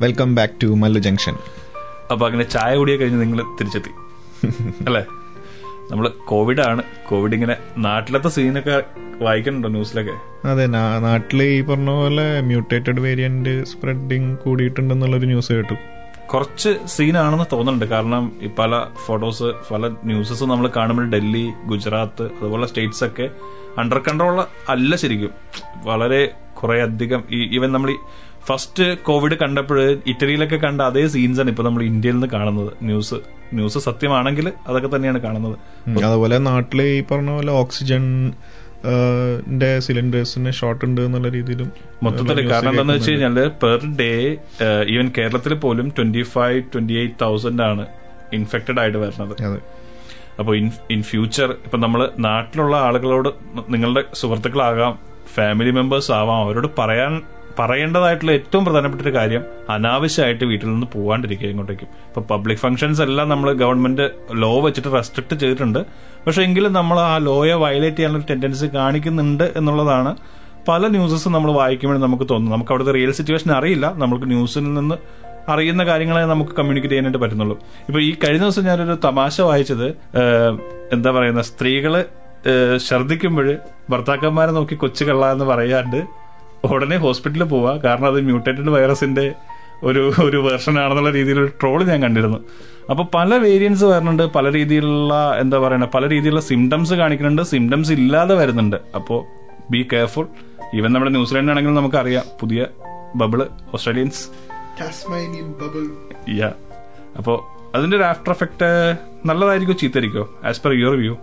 Welcome 0.01 0.35
back 0.35 0.55
to 0.63 0.67
Mallu 0.67 1.01
junction. 1.01 1.37
അപ്പൊ 2.11 2.27
അങ്ങനെ 2.27 2.45
ചായ 2.45 2.77
കുടിയെ 2.77 2.97
കഴിഞ്ഞ് 2.97 3.21
നിങ്ങൾ 3.21 3.43
തിരിച്ചെത്തി. 3.43 3.89
അല്ലേ? 4.85 5.05
നമ്മൾ 5.91 6.09
കോവിഡ് 6.09 6.61
ആണ് 6.61 6.83
കോവിഡ് 7.09 7.35
ഇങ്ങനെ 7.35 7.57
നാട്ടിലത്തെ 7.79 8.29
സീനൊക്കെ 8.29 8.83
വായിക്കുന്നുണ്ടോ 9.25 9.69
ന്യൂസിലൊക്കെ? 9.69 10.49
അതെ 10.49 10.67
നാട്ടിൽ 10.67 11.05
നാട്ടിൽ 11.05 11.43
ഈ 11.43 11.61
പറഞ്ഞ 11.61 11.91
പോലെ 11.91 12.41
മ്യൂട്ടേറ്റഡ് 12.41 13.01
വേരിയന്റ് 13.01 13.65
സ്പ്രെഡിങ് 13.65 14.37
കൂടിയിട്ടുണ്ടെന്നുള്ളൊരു 14.37 15.27
ന്യൂസ് 15.27 15.53
കേട്ടു. 15.53 15.75
കുറച്ച് 16.35 16.71
സീനാണെന്ന് 16.87 17.45
തോന്നുന്നുണ്ട്. 17.53 17.85
കാരണം 17.85 18.33
ഈ 18.43 18.49
പല 18.59 18.85
ഫോട്ടോസ് 19.07 19.49
പല 19.73 19.89
ന്യൂസസ് 19.89 20.45
നമ്മൾ 20.45 20.71
കാണുമ്പോൾ 20.77 21.11
ഡൽഹി 21.11 21.47
ഗുജറാത്ത് 21.67 22.23
അതുപോലെ 22.23 22.67
സ്റ്റേറ്റ്സ് 22.67 23.05
ഒക്കെ 23.05 23.29
അണ്ടർ 23.79 23.99
കൺട്രോൾ 23.99 24.41
അല്ല 24.69 24.97
ശരിക്കും. 24.97 25.31
വളരെ 25.85 26.23
കുറെ 26.63 26.83
അധികം 26.83 27.25
ഈ 27.31 27.57
ഈവൻ 27.57 27.73
നമ്മൾ 27.73 27.91
ഫസ്റ്റ് 28.47 28.99
കോവിഡ് 28.99 29.35
കണ്ടപ്പോൾ 29.35 29.79
ഇറ്റലിയിലൊക്കെ 30.07 30.57
കണ്ട 30.57 30.81
അതേ 30.83 31.07
സീൻസ് 31.07 31.41
ആണ് 31.41 31.51
ഇപ്പൊ 31.51 31.63
നമ്മൾ 31.63 31.83
ഇന്ത്യയിൽ 31.83 32.15
നിന്ന് 32.15 32.27
കാണുന്നത്. 32.27 32.73
ന്യൂസ് 32.83 33.15
ന്യൂസ് 33.55 33.79
സത്യമാണെങ്കിൽ 33.79 34.53
അതൊക്കെ 34.69 34.97
തന്നെയാണ് 34.97 35.19
കാണുന്നത്. 35.19 35.57
അതുപോലെ 36.05 36.39
നാട്ടിൽ 36.39 36.83
ഈ 36.83 37.05
പറഞ്ഞ 37.11 37.31
പോലെ 37.31 37.53
ഓക്സിജൻ 37.53 38.33
സിലിണ്ടേഴ്സിന് 39.81 40.53
ഷോർട്ട് 40.53 40.85
ഉണ്ട് 40.85 41.01
എന്നുള്ള 41.01 41.29
രീതിയിലും 41.29 41.71
മൊത്തത്തിൽ 42.03 42.51
കാരണം 42.51 42.71
എന്താണെന്ന് 42.71 42.95
വെച്ച് 42.95 43.11
കഴിഞ്ഞാൽ 43.11 43.39
പെർ 43.63 43.81
ഡേ 44.01 44.39
ഈവൻ 44.95 45.13
കേരളത്തിൽ 45.19 45.55
പോലും 45.55 45.89
twenty 45.99 46.23
five 46.23 46.63
twenty 46.75 46.95
eight 46.95 47.19
thousand 47.23 47.63
ആണ് 47.63 47.87
ഇൻഫെക്റ്റഡ് 48.33 48.81
ആയിട്ട് 48.81 48.99
വരുന്നത്. 48.99 49.59
അപ്പോൾ 50.41 50.57
ഇൻ 50.57 50.71
ഇൻ 50.91 51.03
ഫ്യൂച്ചർ 51.03 51.51
ഇപ്പൊ 51.67 51.79
നമ്മൾ 51.79 52.09
നാട്ടിലുള്ള 52.19 52.77
ആളുകളോട് 52.77 53.31
നിങ്ങളുടെ 53.69 54.05
സുഹൃത്തുക്കളാകാം 54.15 54.99
ഫാമിലി 55.35 55.71
മെമ്പേഴ്സ് 55.71 56.13
ആവാം 56.13 56.41
അവരോട് 56.45 56.69
പറയാൻ 56.79 57.23
പറയേണ്ടതായിട്ടുള്ള 57.61 58.33
ഏറ്റവും 58.33 58.65
പ്രധാനപ്പെട്ട 58.65 59.03
ഒരു 59.03 59.13
കാര്യം 59.17 59.43
അനാവശ്യമായിട്ട് 59.75 60.45
വീട്ടിൽ 60.45 60.69
നിന്ന് 60.73 60.87
പോകാണ്ടിരിക്കുക 60.87 61.49
ഇങ്ങോട്ടേക്കും 61.49 61.89
ഇപ്പൊ 62.09 62.21
പബ്ലിക് 62.21 62.59
ഫംഗ്ഷൻസ് 62.59 63.03
എല്ലാം 63.03 63.29
നമ്മൾ 63.29 63.53
ഗവൺമെന്റ് 63.53 64.11
ലോ 64.43 64.61
വെച്ചിട്ട് 64.67 64.93
റെസ്ട്രിക്ട് 64.97 65.35
ചെയ്തിട്ടുണ്ട്. 65.35 65.81
പക്ഷെ 66.29 66.43
എങ്കിലും 66.43 66.73
നമ്മൾ 66.73 67.01
ആ 67.01 67.19
ലോയെ 67.19 67.55
വയലേറ്റ് 67.55 67.97
ചെയ്യാനുള്ള 67.97 68.25
ടെൻഡൻസി 68.31 68.67
കാണിക്കുന്നുണ്ട് 68.75 69.45
എന്നുള്ളതാണ് 69.57 70.11
പല 70.69 70.87
ന്യൂസസും 70.87 71.33
നമ്മൾ 71.33 71.51
വായിക്കുമ്പോൾ 71.53 71.99
നമുക്ക് 72.01 72.27
തോന്നുന്നു 72.31 72.55
നമുക്ക് 72.55 72.73
അവിടുത്തെ 72.73 72.93
റിയൽ 72.93 73.11
സിറ്റുവേഷൻ 73.19 73.51
അറിയില്ല. 73.53 73.87
നമുക്ക് 74.03 74.27
ന്യൂസിൽ 74.31 74.65
നിന്ന് 74.75 74.97
അറിയുന്ന 75.53 75.85
കാര്യങ്ങളെ 75.85 76.23
നമുക്ക് 76.25 76.51
കമ്മ്യൂണിക്കേറ്റ് 76.51 76.95
ചെയ്യാനായിട്ട് 76.95 77.21
പറ്റുന്നുള്ളൂ. 77.25 77.57
ഇപ്പൊ 77.89 78.01
ഈ 78.01 78.11
കഴിഞ്ഞ 78.25 78.43
ദിവസം 78.43 78.65
ഞാനൊരു 78.65 78.97
തമാശ 79.05 79.41
വായിച്ചത് 79.41 79.87
എന്താ 80.93 81.11
പറയുന്ന 81.11 81.43
സ്ത്രീകൾ 81.43 82.05
ഛർദിക്കുമ്പോൾ 82.89 83.57
ഭർത്താക്കന്മാരെ 83.91 84.51
നോക്കി 84.51 84.75
കൊച്ചു 84.75 85.05
കള്ള 85.05 85.33
എന്ന് 85.33 85.45
പറയാണ്ട് 85.45 86.01
ഉടനെ 86.65 86.97
ഹോസ്പിറ്റലിൽ 86.97 87.45
പോവാ. 87.45 87.77
കാരണം 87.85 88.07
അത് 88.07 88.21
മ്യൂട്ടേറ്റഡ് 88.21 88.71
വൈറസിന്റെ 88.77 89.27
ഒരു 89.83 90.13
ഒരു 90.23 90.37
വേർഷൻ 90.37 90.79
ആണെന്നുള്ള 90.79 91.11
രീതിയിൽ 91.11 91.41
ഒരു 91.41 91.51
ട്രോൾ 91.61 91.85
ഞാൻ 91.85 92.03
കണ്ടിരുന്നു. 92.03 92.39
അപ്പൊ 92.91 93.05
പല 93.15 93.35
വേരിയൻസ് 93.35 93.85
വരുന്നുണ്ട് 93.85 94.23
പല 94.23 94.53
രീതിയിലുള്ള 94.53 95.37
എന്താ 95.41 95.59
പറയുക 95.59 95.91
പല 95.95 96.09
രീതിയിലുള്ള 96.09 96.41
സിംറ്റംസ് 96.41 96.95
കാണിക്കുന്നുണ്ട് 96.95 97.43
സിംറ്റംസ് 97.43 97.93
ഇല്ലാതെ 97.93 98.35
വരുന്നുണ്ട്. 98.35 98.77
അപ്പോൾ 98.95 99.25
ബി 99.71 99.89
കെയർഫുൾ 99.93 100.27
ഈവൻ 100.75 100.93
നമ്മുടെ 100.93 101.11
ന്യൂസിലാൻഡ് 101.11 101.51
ആണെങ്കിലും 101.51 101.75
നമുക്ക് 101.75 101.97
അറിയാം 101.97 102.23
പുതിയ 102.41 102.67
ബബിൾ 103.17 103.47
ഓസ്ട്രേലിയൻസ് 103.75 104.29
യാ 106.31 106.53
അപ്പോ 107.17 107.49
അതിന്റെ 107.75 107.97
ഒരു 107.97 108.05
ആഫ്റ്റർ 108.05 108.31
എഫക്ട് 108.33 108.99
നല്ലതായിരിക്കോ 109.27 109.73
ചീത്തരിക്കോ 109.73 110.31
ആസ് 110.45 110.63
പെർ 110.63 110.73
യുവർ 110.73 110.97
വ്യൂ 110.97 111.17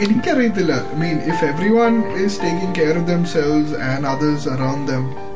എനിക്കറിയത്തില്ല. 0.00 0.82
Mean 0.94 1.16
if 1.16 1.44
everyone 1.68 2.16
is 2.24 2.40
taking 2.42 2.74
care 2.74 2.98
of 2.98 3.08
themselves 3.24 3.74
and 3.74 4.06
others 4.06 4.48
around 4.48 4.92
them 4.92 5.27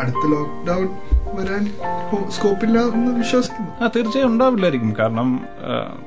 അടുത്ത 0.00 0.24
ലോക്ക്ഡൌൺ 0.30 0.88
വരാൻ 1.32 1.64
സ്കോപ്പില്ല 2.30 2.78
എന്ന് 2.78 3.18
വിശ്വസിക്കുന്നു. 3.18 3.84
ആ 3.84 3.90
തീർച്ചയായും 3.96 4.28
ഉണ്ടാവില്ലായിരിക്കും. 4.28 4.96
കാരണം 4.98 5.28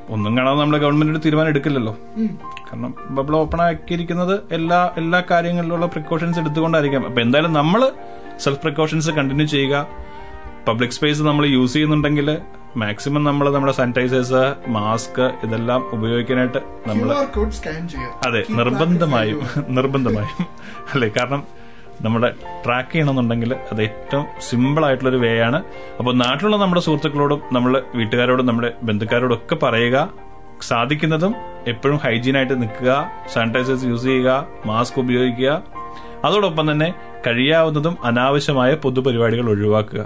ഒന്നും 0.10 0.38
കാണാതെ 0.38 0.60
നമ്മുടെ 0.60 0.82
ഗവൺമെന്റ് 0.82 1.14
ഒരു 1.14 1.22
തീരുമാനം 1.26 1.50
എടുക്കില്ലല്ലോ. 1.50 1.96
കാരണം 2.70 2.96
ബബിൾ 3.10 3.36
ഓപ്പൺ 3.36 3.62
ആക്കിയിരിക്കുന്നത് 3.62 4.40
എല്ലാ 4.52 4.92
എല്ലാ 4.98 5.24
കാര്യങ്ങളിലുള്ള 5.32 5.86
പ്രിക്കോഷൻസ് 5.86 6.40
എടുത്തുകൊണ്ടായിരിക്കാം. 6.40 7.06
അപ്പൊ 7.06 7.22
എന്തായാലും 7.22 7.54
നമ്മൾ 7.54 7.92
സെൽഫ് 8.40 8.62
പ്രിക്കോഷൻസ് 8.62 9.10
കണ്ടിന്യൂ 9.10 9.48
ചെയ്യുക. 9.48 9.88
പബ്ലിക് 10.68 10.92
സ്പേസ് 10.92 11.22
നമ്മൾ 11.22 11.46
യൂസ് 11.46 11.74
ചെയ്യുന്നുണ്ടെങ്കിൽ 11.74 12.38
മാക്സിമം 12.78 13.24
നമ്മൾ 13.24 13.50
നമ്മുടെ 13.54 13.74
സാനിറ്റൈസേഴ്സ് 13.74 14.44
മാസ്ക് 14.68 15.32
ഇതെല്ലാം 15.44 15.90
ഉപയോഗിക്കാനായിട്ട് 15.94 16.58
നമ്മൾ 16.88 17.10
അതെ 18.28 18.44
നിർബന്ധമായും 18.50 19.42
നിർബന്ധമായും. 19.70 20.46
അല്ലേ? 20.94 21.10
കാരണം 21.18 21.44
നമ്മുടെ 22.02 22.34
ട്രാക്ക് 22.66 22.90
ചെയ്യണമെന്നുണ്ടെങ്കിൽ 22.90 23.56
അത് 23.72 23.82
ഏറ്റവും 23.82 24.26
സിമ്പിൾ 24.50 24.86
ആയിട്ടുള്ള 24.86 25.10
ഒരു 25.10 25.18
വേ 25.18 25.40
ആണ്. 25.40 25.64
അപ്പോൾ 26.00 26.16
നാട്ടിലുള്ള 26.16 26.58
നമ്മുടെ 26.58 26.82
സുഹൃത്തുക്കളോടും 26.82 27.42
നമ്മുടെ 27.52 27.82
വീട്ടുകാരോടും 27.96 28.46
നമ്മുടെ 28.46 28.74
ബന്ധുക്കാരോടും 28.84 29.36
ഒക്കെ 29.36 29.56
പറയുക 29.56 30.10
സാധിക്കുന്നതും 30.62 31.36
എപ്പോഴും 31.68 31.98
ഹൈജീനായിട്ട് 31.98 32.62
നിൽക്കുക 32.62 33.12
സാനിറ്റൈസേഴ്സ് 33.34 33.86
യൂസ് 33.86 34.04
ചെയ്യുക 34.04 34.48
മാസ്ക് 34.66 35.00
ഉപയോഗിക്കുക. 35.00 35.64
അതോടൊപ്പം 36.26 36.72
തന്നെ 36.72 36.94
കഴിയാവുന്നതും 37.28 37.98
അനാവശ്യമായ 38.04 38.76
പൊതുപരിപാടികൾ 38.76 39.50
ഒഴിവാക്കുക. 39.50 40.06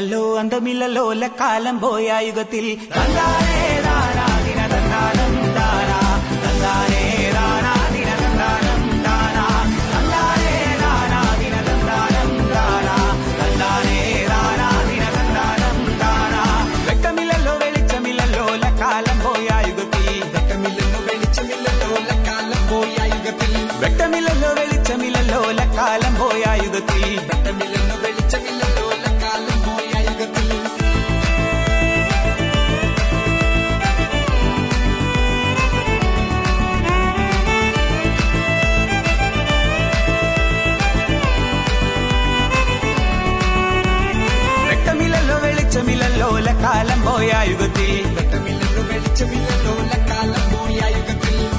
ആദിയില്ലല്ലോ 0.00 0.20
അന്തമില്ലല്ലോ 0.40 1.02
ലക്കാലം 1.22 1.76
പോയ 1.84 2.08
യുഗത്തിൽ. 2.28 2.66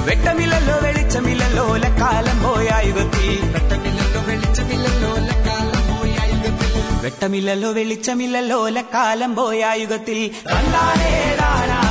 വെട്ടമില്ലല്ലോ 0.06 0.76
വെളിച്ചമില്ലല്ലോ 0.84 1.64
ലക്കാലം 1.82 2.38
പോയ 2.44 2.68
യുഗത്തിൽ 2.88 3.28
വെട്ടമില്ലല്ലോ 3.54 4.20
വെളിച്ചമില്ലല്ലോ 4.28 5.10
ലക്കാലം 5.26 5.78
പോയ 5.90 6.16
യുഗത്തിൽ 6.30 6.72
വെട്ടമില്ലല്ലോ 7.04 7.70
വെളിച്ചമില്ലല്ലോ 7.78 8.60
ലക്കാലം 8.76 9.34
പോയ 9.38 9.62
യുഗത്തിൽ 9.82 10.18
കണ്ടാനേടാനാ 10.50 11.81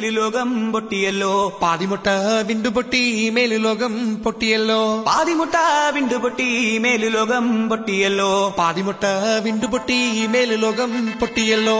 മേലുലോകം 0.00 0.72
പൊട്ടിയല്ലോ. 0.72 1.58
പാതിമുട്ട 1.62 2.08
വിണ്ടു 2.46 2.68
പൊട്ടി 2.68 3.30
മേലുലോകം 3.30 4.16
പൊട്ടിയല്ലോ. 4.16 5.02
പാതിമുട്ട 5.06 5.56
വിണ്ടു 5.94 6.14
പൊട്ടി 6.14 6.78
മേലുലോകം 6.78 7.68
പൊട്ടിയല്ലോ. 7.68 8.54
പാതിമുട്ട 8.58 9.04
വിണ്ടു 9.42 9.66
പൊട്ടി 9.66 10.26
മേലുലോകം 10.26 11.12
പൊട്ടിയല്ലോ. 11.20 11.78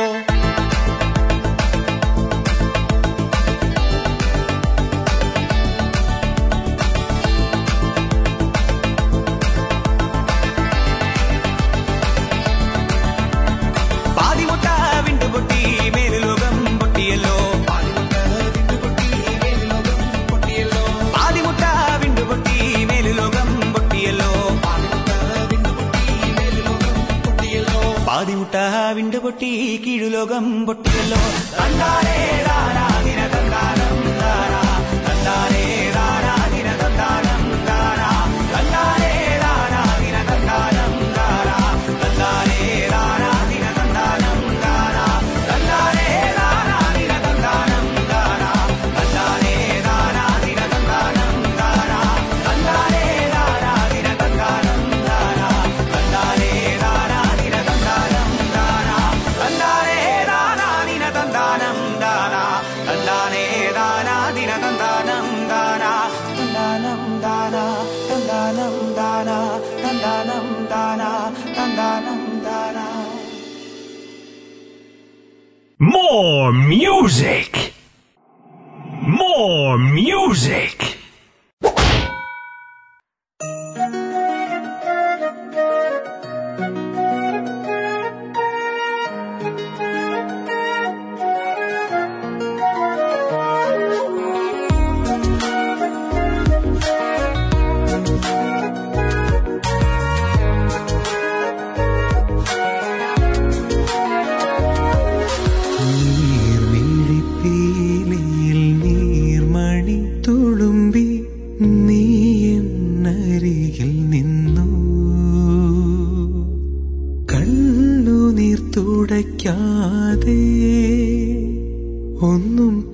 Onun 122.21 122.90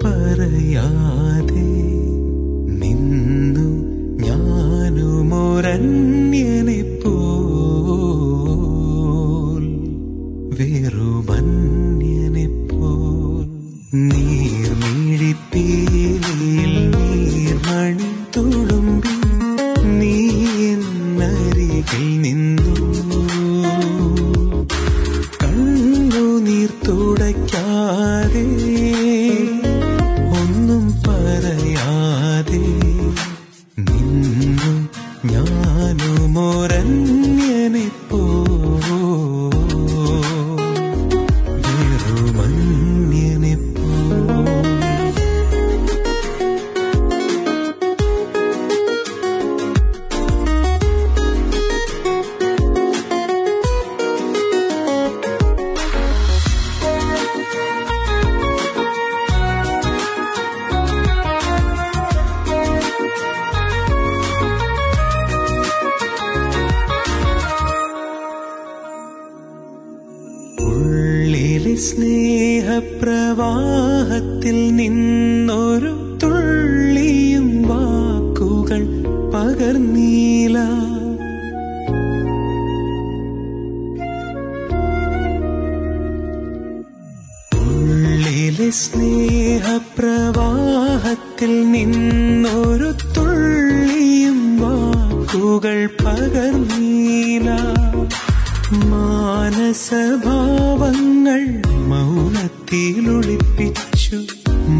പൂളത്തിലൊളിപ്പിച്ചു 102.16 104.18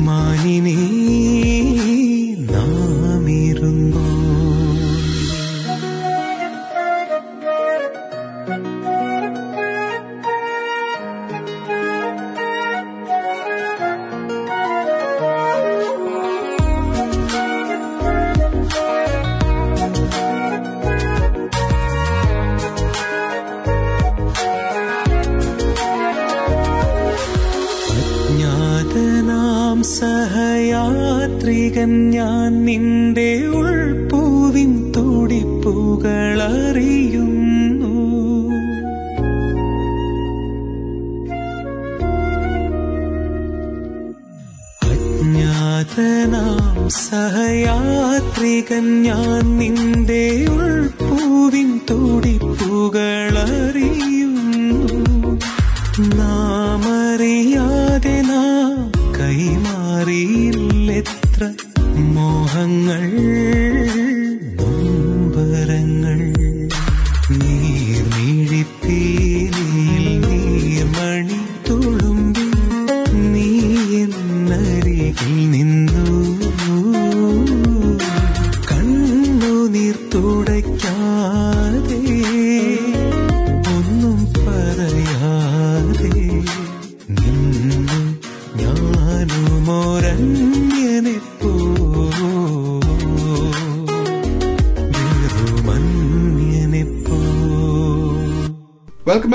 മാനിനീ 0.07 0.77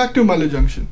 back 0.02 0.16
to 0.18 0.22
Mallu 0.30 0.46
junction 0.48 0.86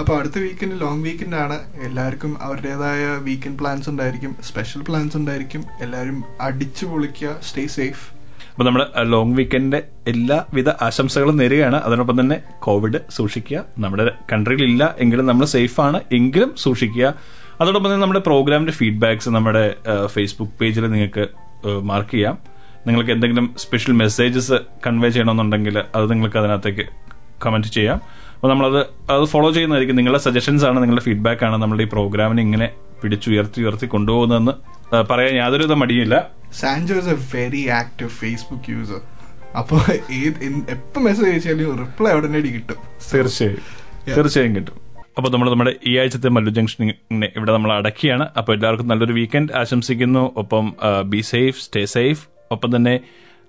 അപ്പോൾ 0.00 0.14
അടുത്ത 0.18 0.38
വീക്കെൻഡ് 0.38 0.76
ലോങ് 0.80 1.02
വീക്കെൻഡ് 1.04 1.36
ആണ്. 1.44 1.56
എല്ലാവർക്കും 1.86 2.32
അവരുടേതായ 2.42 3.02
വീക്കെൻഡ് 3.26 3.58
പ്ലാൻസ് 3.60 3.88
ഉണ്ടായിരിക്കും. 3.90 4.32
സ്പെഷ്യൽ 4.48 4.82
പ്ലാൻസ് 4.88 5.16
ഉണ്ടായിരിക്കും. 5.16 5.62
എല്ലാവരും 5.80 6.18
അടിച്ചു 6.40 6.84
പൊളിക്കുക. 6.86 7.30
സ്റ്റേ 7.46 7.64
സേഫ് 7.76 8.02
അപ്പൊ 8.50 8.64
നമ്മുടെ 8.64 8.84
ലോങ് 9.02 9.34
വീക്കെൻഡിന്റെ 9.34 9.80
എല്ലാവിധ 10.08 10.70
ആശംസകളും 10.86 11.36
നേരുകയാണ്. 11.36 11.78
അതിനൊപ്പം 11.86 12.16
തന്നെ 12.20 12.36
കോവിഡ് 12.66 13.00
സൂക്ഷിക്കുക. 13.10 13.64
നമ്മുടെ 13.84 14.04
കൺട്രിയിൽ 14.32 14.64
ഇല്ല 14.70 14.94
എങ്കിലും 14.98 15.26
നമ്മൾ 15.26 15.46
സേഫ് 15.54 15.80
ആണ് 15.86 16.00
എങ്കിലും 16.12 16.52
സൂക്ഷിക്കുക. 16.64 17.14
അതോടൊപ്പം 17.60 17.88
തന്നെ 17.90 18.02
നമ്മുടെ 18.02 18.22
പ്രോഗ്രാമിന്റെ 18.28 18.72
ഫീഡ്ബാക്ക്സ് 18.72 19.30
നമ്മുടെ 19.36 19.64
ഫേസ്ബുക്ക് 20.06 20.52
പേജിൽ 20.60 20.86
നിങ്ങൾക്ക് 20.90 21.26
മാർക്ക് 21.90 22.10
ചെയ്യാം. 22.10 22.38
നിങ്ങൾക്ക് 22.86 23.10
എന്തെങ്കിലും 23.10 23.54
സ്പെഷ്യൽ 23.64 23.94
മെസ്സേജസ് 24.02 24.58
കൺവേ 24.86 25.08
ചെയ്യണമെന്നുണ്ടെങ്കിൽ 25.08 25.78
അത് 25.94 26.10
നിങ്ങൾക്ക് 26.12 26.36
അതിനകത്തേക്ക് 26.36 26.86
കമന്റ് 27.46 27.66
ചെയ്യാം. 27.66 27.98
അപ്പോൾ 28.44 28.52
നമ്മളത് 28.52 29.12
അത് 29.12 29.24
ഫോളോ 29.24 29.50
ചെയ്യുന്നതായിരിക്കും. 29.50 29.96
നിങ്ങളുടെ 29.96 30.18
സജഷൻസ് 30.22 30.64
ആണ് 30.64 30.78
നിങ്ങളുടെ 30.82 31.02
ഫീഡ്ബാക്ക് 31.04 31.44
ആണ് 31.44 31.56
നമ്മുടെ 31.62 31.82
ഈ 31.82 31.86
പ്രോഗ്രാമിനെ 31.86 32.42
ഇങ്ങനെ 32.42 32.66
പിടിച്ചുയർത്തി 33.02 33.60
ഉയർത്തി 33.62 33.86
കൊണ്ടുപോകുന്നതെന്ന് 33.86 34.52
പറയാൻ 35.10 35.34
യാതൊരുവിധ 35.34 35.72
മടിയില്ല 35.72 36.30
Sanjo 36.52 36.94
is 36.94 37.08
a 37.08 37.16
very 37.36 37.62
active 37.68 38.10
Facebook 38.10 38.70
user 38.70 39.00
അപ്പോൾ 39.58 39.80
ഏത് 39.92 40.44
എപ്പോൾ 40.68 41.00
മെസ്സേജ് 41.00 41.30
അയച്ചാലും 41.30 41.78
റിപ്ലൈ 41.78 42.12
ഉടനടി 42.12 42.48
കിട്ടും. 42.48 42.76
തീർച്ചയായും. 43.14 43.62
തീർച്ചയായും 44.16 44.56
കിട്ടും. 44.56 44.76
അപ്പോൾ 45.16 45.30
നമ്മൾ 45.32 45.50
നമ്മുടെ 45.50 45.74
ഈ 45.86 45.98
ആഴ്ചത്തെ 45.98 46.28
മല്ലു 46.28 46.50
ജംഗ്ഷനിനെ 46.50 47.28
ഇവിടെ 47.36 47.52
നമ്മൾ 47.52 47.72
അടക്കിയാണ്. 47.72 48.28
അപ്പോൾ 48.36 48.52
എല്ലാവർക്കും 48.52 48.88
നല്ലൊരു 48.88 49.12
വീക്കെൻഡ് 49.12 49.52
ആശംസിക്കുന്നു. 49.62 50.32
ഒപ്പം 50.36 50.76
ബി 51.06 51.20
സേഫ് 51.20 51.58
സ്റ്റേ 51.60 51.84
സേഫ് 51.96 52.22
ഒപ്പം 52.52 52.76
തന്നെ 52.76 53.00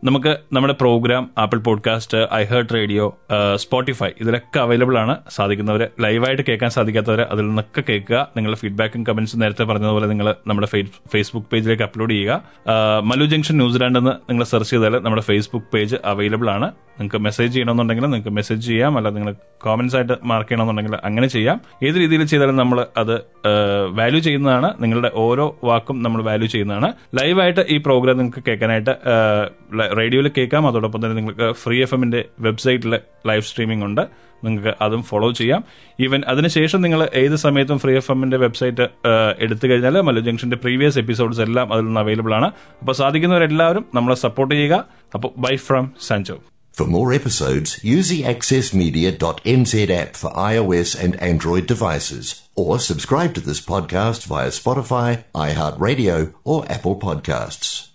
നമുക്ക് 0.03 0.37
നമ്മുടെ 0.53 0.73
programme 0.73 1.31
Apple 1.37 1.59
podcast 1.59 2.33
I 2.33 2.43
heart 2.43 2.73
radio 2.73 3.17
Spotify 3.55 4.07
ഇതിലൊക്കെ 4.21 4.59
അവൈലബിൾ 4.59 4.97
ആണ്. 4.97 5.17
സാധിക്കുന്നവരെ 5.29 5.89
ലൈവായിട്ട് 6.01 6.43
കേൾക്കാൻ 6.49 6.69
സാധിക്കാത്തവരെ 6.69 7.23
അതിൽ 7.23 7.47
നിന്നൊക്കെ 7.47 7.83
കേൾക്കുക. 7.89 8.27
നിങ്ങളുടെ 8.37 8.59
ഫീഡ്ബാക്കും 8.59 9.03
കമന്റ്സും 9.03 9.39
നേരത്തെ 9.39 9.63
പറഞ്ഞതുപോലെ 9.63 10.07
നിങ്ങൾ 10.07 10.35
നമ്മുടെ 10.47 10.67
ഫേസ്- 10.67 11.09
ഫേസ്ബുക്ക് 11.13 11.47
പേജിലേക്ക് 11.53 11.83
അപ്ലോഡ് 11.83 12.11
ചെയ്യുക. 12.11 12.43
മലു 13.03 13.25
ജംഗ്ഷൻ 13.25 13.55
ന്യൂസിലാൻഡ് 13.55 13.97
എന്ന് 13.97 14.11
നിങ്ങൾ 14.11 14.43
സെർച്ച് 14.43 14.69
ചെയ്താൽ 14.69 14.99
നമ്മുടെ 14.99 15.21
ഫേസ്ബുക്ക് 15.21 15.67
പേജ് 15.73 15.95
അവൈലബിൾ 16.05 16.49
ആണ്. 16.49 16.65
നിങ്ങൾക്ക് 16.65 17.17
മെസ്സേജ് 17.17 17.53
ചെയ്യണമെന്നുണ്ടെങ്കിൽ 17.53 18.03
നിങ്ങൾക്ക് 18.03 18.29
മെസ്സേജ് 18.29 18.67
ചെയ്യാം. 18.67 18.97
അല്ല 18.97 19.09
നിങ്ങൾ 19.09 19.35
കോമൻസ് 19.61 19.95
ആയിട്ട് 19.95 20.13
മാർക്ക് 20.23 20.49
ചെയ്യണമെന്നുണ്ടെങ്കിൽ 20.49 20.97
അങ്ങനെ 21.03 21.27
ചെയ്യാം. 21.27 21.61
ഏത് 21.83 21.95
രീതിയിൽ 21.95 22.23
ചെയ്താലും 22.23 22.55
നമ്മൾ 22.55 22.85
അത് 22.97 23.21
വാല്യൂ 23.91 24.19
ചെയ്യുന്നതാണ്. 24.19 24.73
നിങ്ങളുടെ 24.79 25.11
ഓരോ 25.13 25.59
വാക്കും 25.63 26.03
നമ്മൾ 26.03 26.21
വാല്യൂ 26.21 26.47
ചെയ്യുന്നതാണ്. 26.47 26.93
ലൈവായിട്ട് 27.15 27.65
ഈ 27.69 27.77
പ്രോഗ്രാം 27.77 28.17
നിങ്ങൾക്ക് 28.17 28.43
കേൾക്കാനായിട്ട് 28.47 28.95
റേഡിയോയിൽ 29.97 30.31
കേൾക്കാം. 30.37 30.67
അതോടൊപ്പം 30.67 30.99
തന്നെ 31.05 31.15
നിങ്ങൾക്ക് 31.15 31.51
ഫ്രീ 31.53 31.81
എഫ് 31.81 31.93
എമ്മിന്റെ 31.93 32.25
വെബ്സൈറ്റിൽ 32.39 32.95
ലൈവ് 33.27 33.41
സ്ട്രീമിംഗ് 33.41 33.85
ഉണ്ട്. 33.85 34.01
നിങ്ങൾക്ക് 34.43 34.73
അതും 34.81 35.03
ഫോളോ 35.03 35.31
ചെയ്യാം. 35.31 35.63
ഈവൻ 35.99 36.21
അതിനുശേഷം 36.27 36.81
നിങ്ങൾ 36.81 37.09
ഏത് 37.15 37.35
സമയത്തും 37.35 37.79
ഫ്രീ 37.79 37.95
എഫ് 37.95 38.11
എമ്മിന്റെ 38.11 38.37
വെബ്സൈറ്റ് 38.37 38.87
എടുത്തു 39.39 39.67
കഴിഞ്ഞാൽ 39.67 40.01
മല്ലു 40.01 40.21
ജംഗ്ഷന്റെ 40.21 40.55
പ്രീവിയസ് 40.55 40.99
എപ്പിസോഡ്സ് 40.99 41.41
എല്ലാം 41.41 41.73
അതിൽ 41.73 41.85
നിന്ന് 41.85 41.99
അവൈലബിൾ 41.99 42.33
ആണ്. 42.33 42.51
അപ്പോൾ 42.79 42.93
സാധിക്കുന്നവരെല്ലാവരും 42.93 43.85
നമ്മളെ 43.95 44.15
സപ്പോർട്ട് 44.15 44.55
ചെയ്യുക. 44.55 44.85
അപ്പോൾ 45.13 45.31
bye 45.37 45.55
from 45.55 45.91
Sanjo 46.07 46.37
For 46.77 46.87
more 46.87 47.11
episodes, 47.17 47.69
use 47.89 48.07
the 48.13 48.21
accessmedia.nz 48.31 49.73
app 49.99 50.13
for 50.21 50.31
iOS 50.51 50.89
and 51.03 51.13
Android 51.31 51.65
devices, 51.73 52.33
or 52.63 52.73
subscribe 52.89 53.33
to 53.37 53.43
this 53.47 53.61
podcast 53.71 54.27
via 54.33 54.51
Spotify, 54.59 55.09
iHeartRadio, 55.45 56.17
or 56.45 56.59
Apple 56.77 56.97
Podcasts. 57.05 57.94